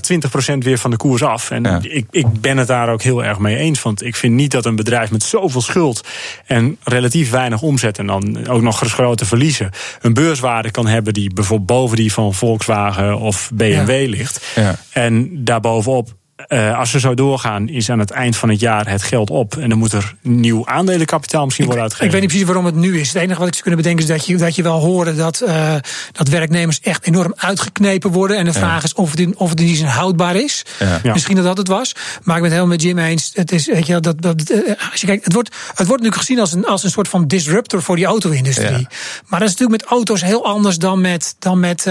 20% 0.55 0.59
weer 0.59 0.79
van 0.79 0.91
de 0.91 0.97
koers 0.97 1.23
af. 1.23 1.51
En 1.51 1.63
ja. 1.63 1.79
ik, 1.83 2.07
ik 2.11 2.41
ben 2.41 2.57
het 2.57 2.67
daar 2.67 2.89
ook 2.89 3.03
heel 3.03 3.25
erg 3.25 3.39
mee 3.39 3.57
eens, 3.57 3.83
want 3.83 4.05
ik 4.05 4.17
vind 4.17 4.35
niet 4.35 4.51
dat 4.51 4.67
een 4.67 4.77
bedrijf 4.77 5.11
met 5.11 5.23
zoveel 5.23 5.61
schuld 5.61 6.07
en 6.51 6.77
relatief 6.85 7.31
weinig 7.31 7.63
omzet 7.63 7.99
en 7.99 8.07
dan 8.07 8.49
ook 8.49 8.63
nog 8.63 8.79
grote 8.79 9.25
verliezen. 9.25 9.71
Een 10.01 10.15
beurswaarde 10.15 10.71
kan 10.71 10.87
hebben 10.87 11.13
die 11.13 11.33
bijvoorbeeld 11.35 11.69
boven 11.69 11.97
die 11.97 12.13
van 12.13 12.35
Volkswagen 12.35 13.19
of 13.19 13.51
BMW 13.55 14.03
ja. 14.03 14.09
ligt. 14.09 14.47
Ja. 14.55 14.77
En 14.93 15.45
daarbovenop 15.45 16.15
uh, 16.49 16.79
als 16.79 16.91
ze 16.91 17.01
zo 17.01 17.15
doorgaan, 17.15 17.69
is 17.69 17.91
aan 17.91 17.99
het 17.99 18.11
eind 18.11 18.37
van 18.37 18.49
het 18.49 18.61
jaar 18.61 18.89
het 18.89 19.03
geld 19.03 19.31
op. 19.31 19.57
En 19.57 19.69
dan 19.69 19.79
moet 19.79 19.93
er 19.93 20.15
nieuw 20.23 20.67
aandelenkapitaal 20.67 21.45
misschien 21.45 21.65
ik, 21.65 21.71
worden 21.71 21.91
uitgegeven. 21.91 22.07
Ik 22.07 22.13
weet 22.13 22.21
niet 22.21 22.31
precies 22.31 22.47
waarom 22.47 22.65
het 22.65 22.91
nu 22.91 23.01
is. 23.01 23.09
Het 23.13 23.23
enige 23.23 23.39
wat 23.39 23.49
ik 23.49 23.55
zou 23.55 23.63
kunnen 23.63 23.83
bedenken 23.83 24.05
is 24.05 24.11
dat 24.11 24.27
je, 24.27 24.37
dat 24.37 24.55
je 24.55 24.63
wel 24.63 24.79
horen 24.79 25.17
dat, 25.17 25.43
uh, 25.47 25.75
dat 26.13 26.29
werknemers 26.29 26.81
echt 26.81 27.07
enorm 27.07 27.33
uitgeknepen 27.37 28.11
worden. 28.11 28.37
En 28.37 28.45
de 28.45 28.53
vraag 28.53 28.79
ja. 28.79 28.85
is 28.85 28.95
of 28.95 29.11
het, 29.11 29.21
in, 29.21 29.39
of 29.39 29.51
het 29.51 29.61
in 29.61 29.67
die 29.67 29.77
zin 29.77 29.87
houdbaar 29.87 30.37
is. 30.37 30.65
Ja. 31.03 31.13
Misschien 31.13 31.37
dat 31.37 31.45
dat 31.45 31.57
het 31.57 31.69
was. 31.69 31.93
Maar 32.23 32.37
ik 32.37 32.43
ben 32.43 32.51
het 32.51 32.61
helemaal 32.61 32.67
met 32.67 32.83
Jim 32.83 32.99
eens. 32.99 33.31
Het 33.35 33.53
is, 33.53 33.67
weet 33.67 33.87
je, 33.87 34.01
dat, 34.01 34.23
dat, 34.23 34.51
uh, 34.51 34.59
als 34.91 35.01
je 35.01 35.07
kijkt, 35.07 35.25
het 35.25 35.33
wordt, 35.33 35.49
het 35.49 35.87
wordt 35.87 36.03
natuurlijk 36.03 36.17
gezien 36.17 36.41
als 36.41 36.53
een, 36.53 36.67
als 36.67 36.85
een 36.85 36.91
soort 36.91 37.09
van 37.09 37.27
disruptor 37.27 37.83
voor 37.83 37.97
die 37.97 38.05
auto-industrie. 38.05 38.71
Ja. 38.71 38.91
Maar 39.27 39.41
dat 39.41 39.49
is 39.49 39.55
natuurlijk 39.55 39.83
met 39.83 39.91
auto's 39.91 40.23
heel 40.23 40.45
anders 40.45 40.79
dan 40.79 41.01
met, 41.01 41.35
dan 41.39 41.61
met 41.61 41.85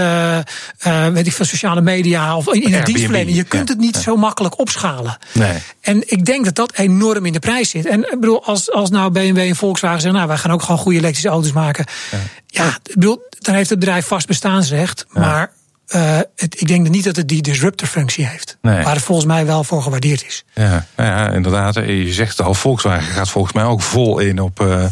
weet 1.12 1.26
ik 1.26 1.32
veel, 1.32 1.44
sociale 1.44 1.80
media 1.80 2.36
of 2.36 2.54
in, 2.54 2.62
in 2.62 2.72
het 2.72 2.86
dienstverlening. 2.86 3.36
Je 3.36 3.44
kunt 3.44 3.68
het 3.68 3.78
niet 3.78 3.96
zo 3.96 4.16
makkelijk 4.16 4.38
opschalen. 4.48 5.18
Nee. 5.32 5.58
En 5.80 6.02
ik 6.06 6.24
denk 6.24 6.44
dat 6.44 6.54
dat 6.54 6.72
enorm 6.76 7.26
in 7.26 7.32
de 7.32 7.38
prijs 7.38 7.70
zit. 7.70 7.86
En 7.86 8.00
ik 8.00 8.20
bedoel, 8.20 8.44
als, 8.44 8.72
als 8.72 8.90
nou 8.90 9.10
BMW 9.10 9.38
en 9.38 9.56
Volkswagen 9.56 10.00
zeggen, 10.00 10.18
nou, 10.18 10.28
wij 10.28 10.38
gaan 10.38 10.52
ook 10.52 10.62
gewoon 10.62 10.78
goede 10.78 10.98
elektrische 10.98 11.28
auto's 11.28 11.52
maken. 11.52 11.84
Ja, 12.10 12.18
ja 12.46 12.68
ik 12.68 12.94
bedoel, 12.94 13.28
dan 13.38 13.54
heeft 13.54 13.70
het 13.70 13.78
bedrijf 13.78 14.06
vast 14.06 14.26
bestaansrecht. 14.26 15.06
Ja. 15.14 15.20
Maar 15.20 15.52
uh, 15.94 16.18
het, 16.36 16.60
ik 16.60 16.66
denk 16.66 16.88
niet 16.88 17.04
dat 17.04 17.16
het 17.16 17.28
die 17.28 17.42
disruptor-functie 17.42 18.26
heeft. 18.26 18.56
Nee. 18.62 18.82
Waar 18.84 18.94
het 18.94 19.04
volgens 19.04 19.26
mij 19.26 19.46
wel 19.46 19.64
voor 19.64 19.82
gewaardeerd 19.82 20.26
is. 20.26 20.44
Ja, 20.54 20.86
ja 20.96 21.30
inderdaad. 21.30 21.74
Je 21.74 22.12
zegt 22.12 22.38
het 22.38 22.46
al, 22.46 22.54
Volkswagen 22.54 23.12
gaat 23.12 23.30
volgens 23.30 23.54
mij 23.54 23.64
ook 23.64 23.82
vol 23.82 24.18
in 24.18 24.40
op, 24.40 24.60
uh, 24.60 24.84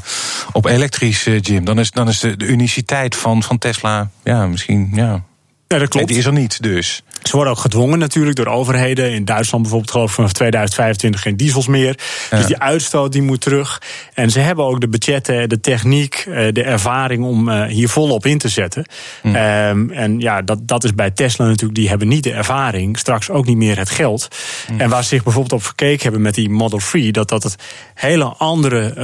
op 0.53 0.67
elektrisch, 0.67 1.25
Jim. 1.41 1.65
Dan 1.65 1.79
is, 1.79 1.91
dan 1.91 2.09
is 2.09 2.21
de, 2.21 2.37
de 2.37 2.45
uniciteit 2.45 3.17
van, 3.17 3.43
van 3.43 3.59
Tesla, 3.59 4.11
ja, 4.25 4.47
misschien, 4.47 4.91
ja. 4.93 5.23
Ja, 5.69 5.79
dat 5.79 5.89
klopt. 5.89 6.09
Die 6.09 6.17
is 6.17 6.27
er 6.27 6.33
niet, 6.33 6.63
dus. 6.63 7.03
Ze 7.23 7.37
worden 7.37 7.53
ook 7.53 7.59
gedwongen 7.59 7.99
natuurlijk 7.99 8.37
door 8.37 8.47
overheden. 8.47 9.13
In 9.13 9.25
Duitsland 9.25 9.63
bijvoorbeeld 9.63 9.93
geloof 9.93 10.09
ik 10.09 10.15
vanaf 10.15 10.33
2025 10.33 11.21
geen 11.21 11.37
diesels 11.37 11.67
meer. 11.67 11.99
Ja. 12.31 12.37
Dus 12.37 12.47
die 12.47 12.59
uitstoot 12.59 13.13
die 13.13 13.23
moet 13.23 13.41
terug. 13.41 13.83
En 14.15 14.31
ze 14.31 14.41
hebben 14.41 14.65
ook 14.65 14.81
de 14.81 14.89
budgetten, 14.89 15.49
de 15.49 15.61
techniek, 15.61 16.25
de 16.53 16.63
ervaring 16.63 17.25
om 17.25 17.51
hier 17.51 17.89
volop 17.89 18.27
in 18.27 18.39
te 18.39 18.49
zetten. 18.49 18.87
Hm. 19.23 19.37
Um, 19.37 19.91
en 19.91 20.21
ja, 20.21 20.43
dat, 20.43 20.69
dat 20.69 20.85
is 20.85 20.95
bij 20.95 21.11
Tesla 21.11 21.47
natuurlijk. 21.47 21.79
Die 21.79 21.89
hebben 21.89 22.09
niet 22.09 22.23
de 22.23 22.33
ervaring, 22.33 22.99
straks 22.99 23.31
ook 23.31 23.47
niet 23.47 23.57
meer 23.57 23.79
het 23.79 23.91
geld. 23.91 24.29
Hm. 24.67 24.81
En 24.81 24.89
waar 24.89 25.03
ze 25.03 25.09
zich 25.09 25.23
bijvoorbeeld 25.23 25.61
op 25.61 25.67
gekeken 25.67 26.03
hebben 26.03 26.23
met 26.23 26.35
die 26.35 26.51
Model 26.51 26.79
3... 26.79 27.13
dat 27.13 27.29
dat 27.29 27.43
het 27.43 27.57
hele 27.95 28.25
andere 28.25 28.95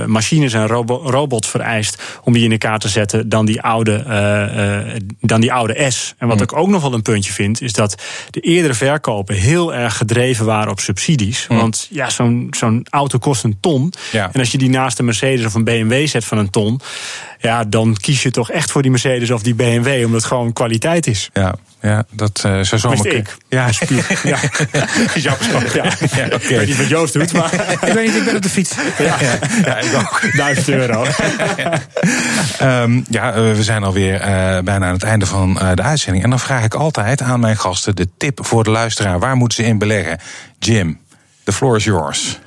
uh, 0.00 0.06
machines 0.06 0.52
en 0.52 0.66
robo 0.66 0.96
robots 1.04 1.48
vereist... 1.48 2.02
om 2.24 2.32
die 2.32 2.44
in 2.44 2.52
elkaar 2.52 2.78
te 2.78 2.88
zetten 2.88 3.28
dan 3.28 3.46
die 3.46 3.62
oude, 3.62 4.04
uh, 4.06 4.86
uh, 4.86 4.96
dan 5.20 5.40
die 5.40 5.52
oude 5.52 5.90
S. 5.90 6.14
En 6.18 6.28
wat 6.28 6.36
hm. 6.36 6.42
ik 6.42 6.56
ook 6.56 6.68
nog 6.68 6.82
wel 6.82 6.94
een 6.94 7.02
puntje 7.02 7.32
vind 7.32 7.59
is 7.60 7.72
dat 7.72 8.02
de 8.30 8.40
eerdere 8.40 8.74
verkopen 8.74 9.34
heel 9.34 9.74
erg 9.74 9.96
gedreven 9.96 10.44
waren 10.44 10.72
op 10.72 10.80
subsidies. 10.80 11.46
Mm. 11.48 11.56
Want 11.56 11.86
ja, 11.90 12.10
zo'n 12.10 12.46
zo'n 12.50 12.86
auto 12.90 13.18
kost 13.18 13.44
een 13.44 13.56
ton. 13.60 13.92
Ja. 14.12 14.30
En 14.32 14.40
als 14.40 14.52
je 14.52 14.58
die 14.58 14.70
naast 14.70 14.98
een 14.98 15.04
Mercedes 15.04 15.46
of 15.46 15.54
een 15.54 15.64
BMW 15.64 16.06
zet 16.06 16.24
van 16.24 16.38
een 16.38 16.50
ton, 16.50 16.80
ja, 17.38 17.64
dan 17.64 17.96
kies 18.00 18.22
je 18.22 18.30
toch 18.30 18.50
echt 18.50 18.70
voor 18.70 18.82
die 18.82 18.90
Mercedes 18.90 19.30
of 19.30 19.42
die 19.42 19.54
BMW, 19.54 20.04
omdat 20.04 20.20
het 20.20 20.24
gewoon 20.24 20.52
kwaliteit 20.52 21.06
is. 21.06 21.30
Ja, 21.32 21.54
ja 21.80 22.04
dat 22.10 22.42
uh, 22.46 22.60
zou 22.60 22.80
zomaar 22.80 22.98
kunnen. 22.98 23.26
Ja, 23.48 23.68
ja. 23.88 23.96
ja, 24.22 24.38
ja. 25.14 25.28
ja 25.74 26.24
okay. 26.24 26.36
Ik 26.36 26.48
weet 26.48 26.66
niet 26.66 26.76
wat 26.76 26.88
Joost 26.88 27.12
doet, 27.12 27.32
maar. 27.32 27.54
ik 27.86 27.92
weet 27.92 28.06
niet, 28.06 28.16
ik 28.16 28.24
ben 28.24 28.36
op 28.36 28.42
de 28.42 28.48
fiets. 28.48 28.74
Ja, 28.98 29.16
ja, 29.64 29.78
ik 29.78 29.94
ook. 29.94 30.36
Duizend 30.36 30.68
euro. 30.68 31.06
um, 32.62 33.04
ja, 33.10 33.36
uh, 33.36 33.52
we 33.52 33.62
zijn 33.62 33.82
alweer 33.82 34.14
uh, 34.14 34.58
bijna 34.58 34.86
aan 34.86 34.92
het 34.92 35.02
einde 35.02 35.26
van 35.26 35.54
de 35.74 35.82
uitzending. 35.82 36.24
En 36.24 36.30
dan 36.30 36.40
vraag 36.40 36.64
ik 36.64 36.74
altijd 36.74 37.22
aan 37.22 37.40
mijn 37.40 37.56
gasten 37.56 37.96
de 37.96 38.08
tip 38.16 38.46
voor 38.46 38.64
de 38.64 38.70
luisteraar. 38.70 39.18
Waar 39.18 39.36
moeten 39.36 39.64
ze 39.64 39.70
in 39.70 39.78
beleggen? 39.78 40.18
Jim, 40.58 41.00
the 41.44 41.52
floor 41.52 41.76
is 41.76 41.84
yours. 41.84 42.38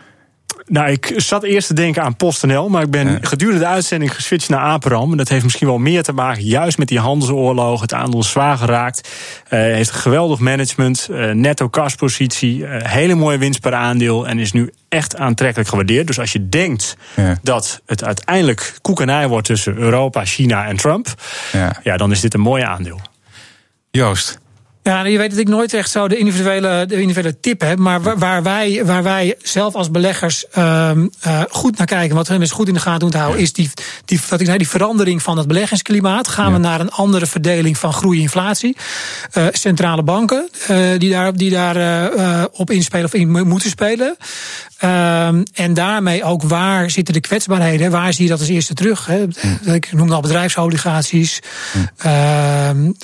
Nou, 0.74 0.92
ik 0.92 1.14
zat 1.16 1.44
eerst 1.44 1.68
te 1.68 1.74
denken 1.74 2.04
aan 2.04 2.16
PostNL, 2.16 2.70
maar 2.70 2.84
ik 2.84 2.90
ben 2.90 3.12
ja. 3.12 3.18
gedurende 3.22 3.60
de 3.60 3.68
uitzending 3.68 4.16
geswitcht 4.16 4.50
naar 4.50 4.60
Aperam. 4.60 5.12
En 5.12 5.18
dat 5.18 5.30
heeft 5.30 5.44
misschien 5.44 5.68
wel 5.68 5.78
meer 5.78 6.04
te 6.04 6.14
maken, 6.14 6.44
juist 6.44 6.78
met 6.78 6.88
die 6.88 7.00
handelsoorlog. 7.00 7.82
Het 7.82 7.94
aandeel 7.94 8.20
is 8.20 8.30
zwaar 8.30 8.58
geraakt. 8.58 9.10
Uh, 9.50 9.60
heeft 9.60 9.90
een 9.90 9.96
geweldig 9.96 10.40
management, 10.40 11.08
uh, 11.12 11.32
netto 11.32 11.70
kaspositie, 11.70 12.58
uh, 12.58 12.82
hele 12.82 13.16
mooie 13.16 13.38
winst 13.38 13.62
per 13.62 13.74
aandeel. 13.74 14.28
En 14.28 14.40
is 14.40 14.52
nu 14.52 14.74
echt 14.90 15.18
aantrekkelijk 15.18 15.70
gewaardeerd. 15.70 16.08
Dus 16.08 16.20
als 16.20 16.32
je 16.32 16.50
denkt 16.50 16.98
ja. 17.16 17.38
dat 17.42 17.82
het 17.86 18.04
uiteindelijk 18.04 18.78
koek 18.82 19.02
en 19.02 19.10
ei 19.10 19.28
wordt 19.28 19.48
tussen 19.48 19.78
Europa, 19.78 20.26
China 20.26 20.68
en 20.68 20.78
Trump, 20.78 21.08
ja. 21.52 21.76
ja, 21.84 21.98
dan 21.98 22.12
is 22.12 22.22
dit 22.22 22.34
een 22.34 22.40
mooi 22.40 22.64
aandeel. 22.64 23.00
Joost. 23.92 24.42
Ja, 24.84 25.06
je 25.06 25.18
weet 25.18 25.30
dat 25.30 25.40
ik 25.40 25.48
nooit 25.48 25.74
echt 25.74 25.92
zo 25.92 26.08
de 26.08 26.18
individuele, 26.18 26.86
de 26.88 27.02
individuele 27.02 27.40
tip 27.40 27.62
heb. 27.62 27.78
Maar 27.78 28.02
waar, 28.02 28.18
waar 28.18 28.44
wij, 28.44 28.86
waar 28.86 29.04
wij 29.04 29.36
zelf 29.42 29.74
als 29.74 29.92
beleggers 29.92 30.46
um, 30.58 31.10
uh, 31.28 31.42
goed 31.50 31.78
naar 31.78 31.88
kijken, 31.88 32.16
wat 32.16 32.28
we 32.28 32.38
mensen 32.38 32.56
goed 32.56 32.68
in 32.68 32.74
de 32.74 32.80
gaten 32.80 33.02
moeten 33.02 33.20
houden, 33.20 33.42
is 33.42 33.54
die, 33.54 33.70
die, 34.06 34.20
wat 34.30 34.40
ik 34.40 34.46
zei, 34.46 34.58
die 34.58 34.68
verandering 34.68 35.22
van 35.22 35.38
het 35.38 35.48
beleggingsklimaat. 35.48 36.28
Gaan 36.28 36.48
ja. 36.48 36.54
we 36.54 36.58
naar 36.58 36.80
een 36.80 36.92
andere 36.92 37.26
verdeling 37.26 37.78
van 37.78 37.94
groei-inflatie? 37.94 38.78
Uh, 39.38 39.46
centrale 39.52 40.04
banken 40.04 40.50
uh, 40.70 40.78
die 40.98 41.12
daar, 41.12 41.34
die 41.34 41.50
daar 41.50 42.48
op 42.52 42.72
inspelen 42.72 43.06
of 43.06 43.14
in 43.14 43.48
moeten 43.48 43.70
spelen. 43.70 44.18
Um, 44.84 45.44
en 45.54 45.74
daarmee 45.74 46.24
ook 46.24 46.44
waar 46.44 46.90
zitten 46.90 47.14
de 47.14 47.20
kwetsbaarheden? 47.20 47.92
Waar 47.92 48.14
zie 48.14 48.24
je 48.24 48.30
dat 48.30 48.40
als 48.40 48.50
eerste 48.50 48.74
terug? 48.74 49.06
Hè? 49.06 49.26
Ik 49.74 49.92
noemde 49.94 50.14
al 50.14 50.22
bedrijfsobligaties, 50.22 51.40
um, 52.06 52.96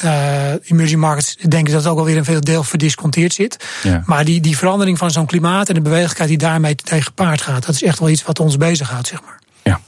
emerging 0.63 1.00
markets. 1.00 1.38
Denk 1.48 1.68
ik 1.69 1.75
dat 1.75 1.84
het 1.84 1.91
ook 1.91 1.99
alweer 1.99 2.17
een 2.17 2.25
veel 2.25 2.41
deel 2.41 2.63
verdisconteerd 2.63 3.34
zit. 3.34 3.65
Ja. 3.84 4.03
Maar 4.05 4.25
die, 4.25 4.41
die 4.41 4.58
verandering 4.58 4.97
van 4.97 5.12
zo'n 5.12 5.25
klimaat 5.25 5.67
en 5.67 5.73
de 5.73 5.82
bewegelijkheid 5.82 6.29
die 6.29 6.38
daarmee 6.38 6.75
tegen 6.75 7.03
gepaard 7.03 7.41
gaat, 7.41 7.65
dat 7.65 7.75
is 7.75 7.84
echt 7.84 7.99
wel 7.99 8.10
iets 8.10 8.23
wat 8.23 8.39
ons 8.39 8.58
bezighoudt, 8.58 9.08
zeg 9.08 9.21
maar. 9.21 9.39
Ja. 9.63 9.79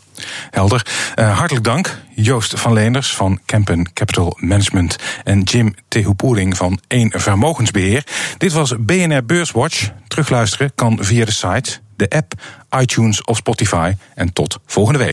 Helder. 0.50 0.86
Uh, 1.15 1.38
hartelijk 1.38 1.65
dank, 1.65 1.98
Joost 2.15 2.60
van 2.60 2.74
Leenders 2.74 3.15
van 3.15 3.39
Kempen 3.46 3.94
Capital 3.94 4.38
Management 4.39 4.96
en 5.24 5.41
Jim 5.41 5.76
Tehupoering 5.88 6.58
van 6.58 6.80
1 6.88 7.12
Vermogensbeheer. 7.15 8.04
Dit 8.38 8.52
was 8.52 8.74
BNR 8.80 9.26
Beurswatch. 9.26 9.89
Terugluisteren 10.08 10.72
kan 10.76 10.98
via 11.02 11.26
de 11.26 11.32
site, 11.32 11.80
de 11.96 12.10
app, 12.10 12.34
iTunes 12.80 13.24
of 13.24 13.38
Spotify. 13.38 13.94
En 14.15 14.34
tot 14.34 14.60
volgende 14.65 15.00
week. 15.00 15.10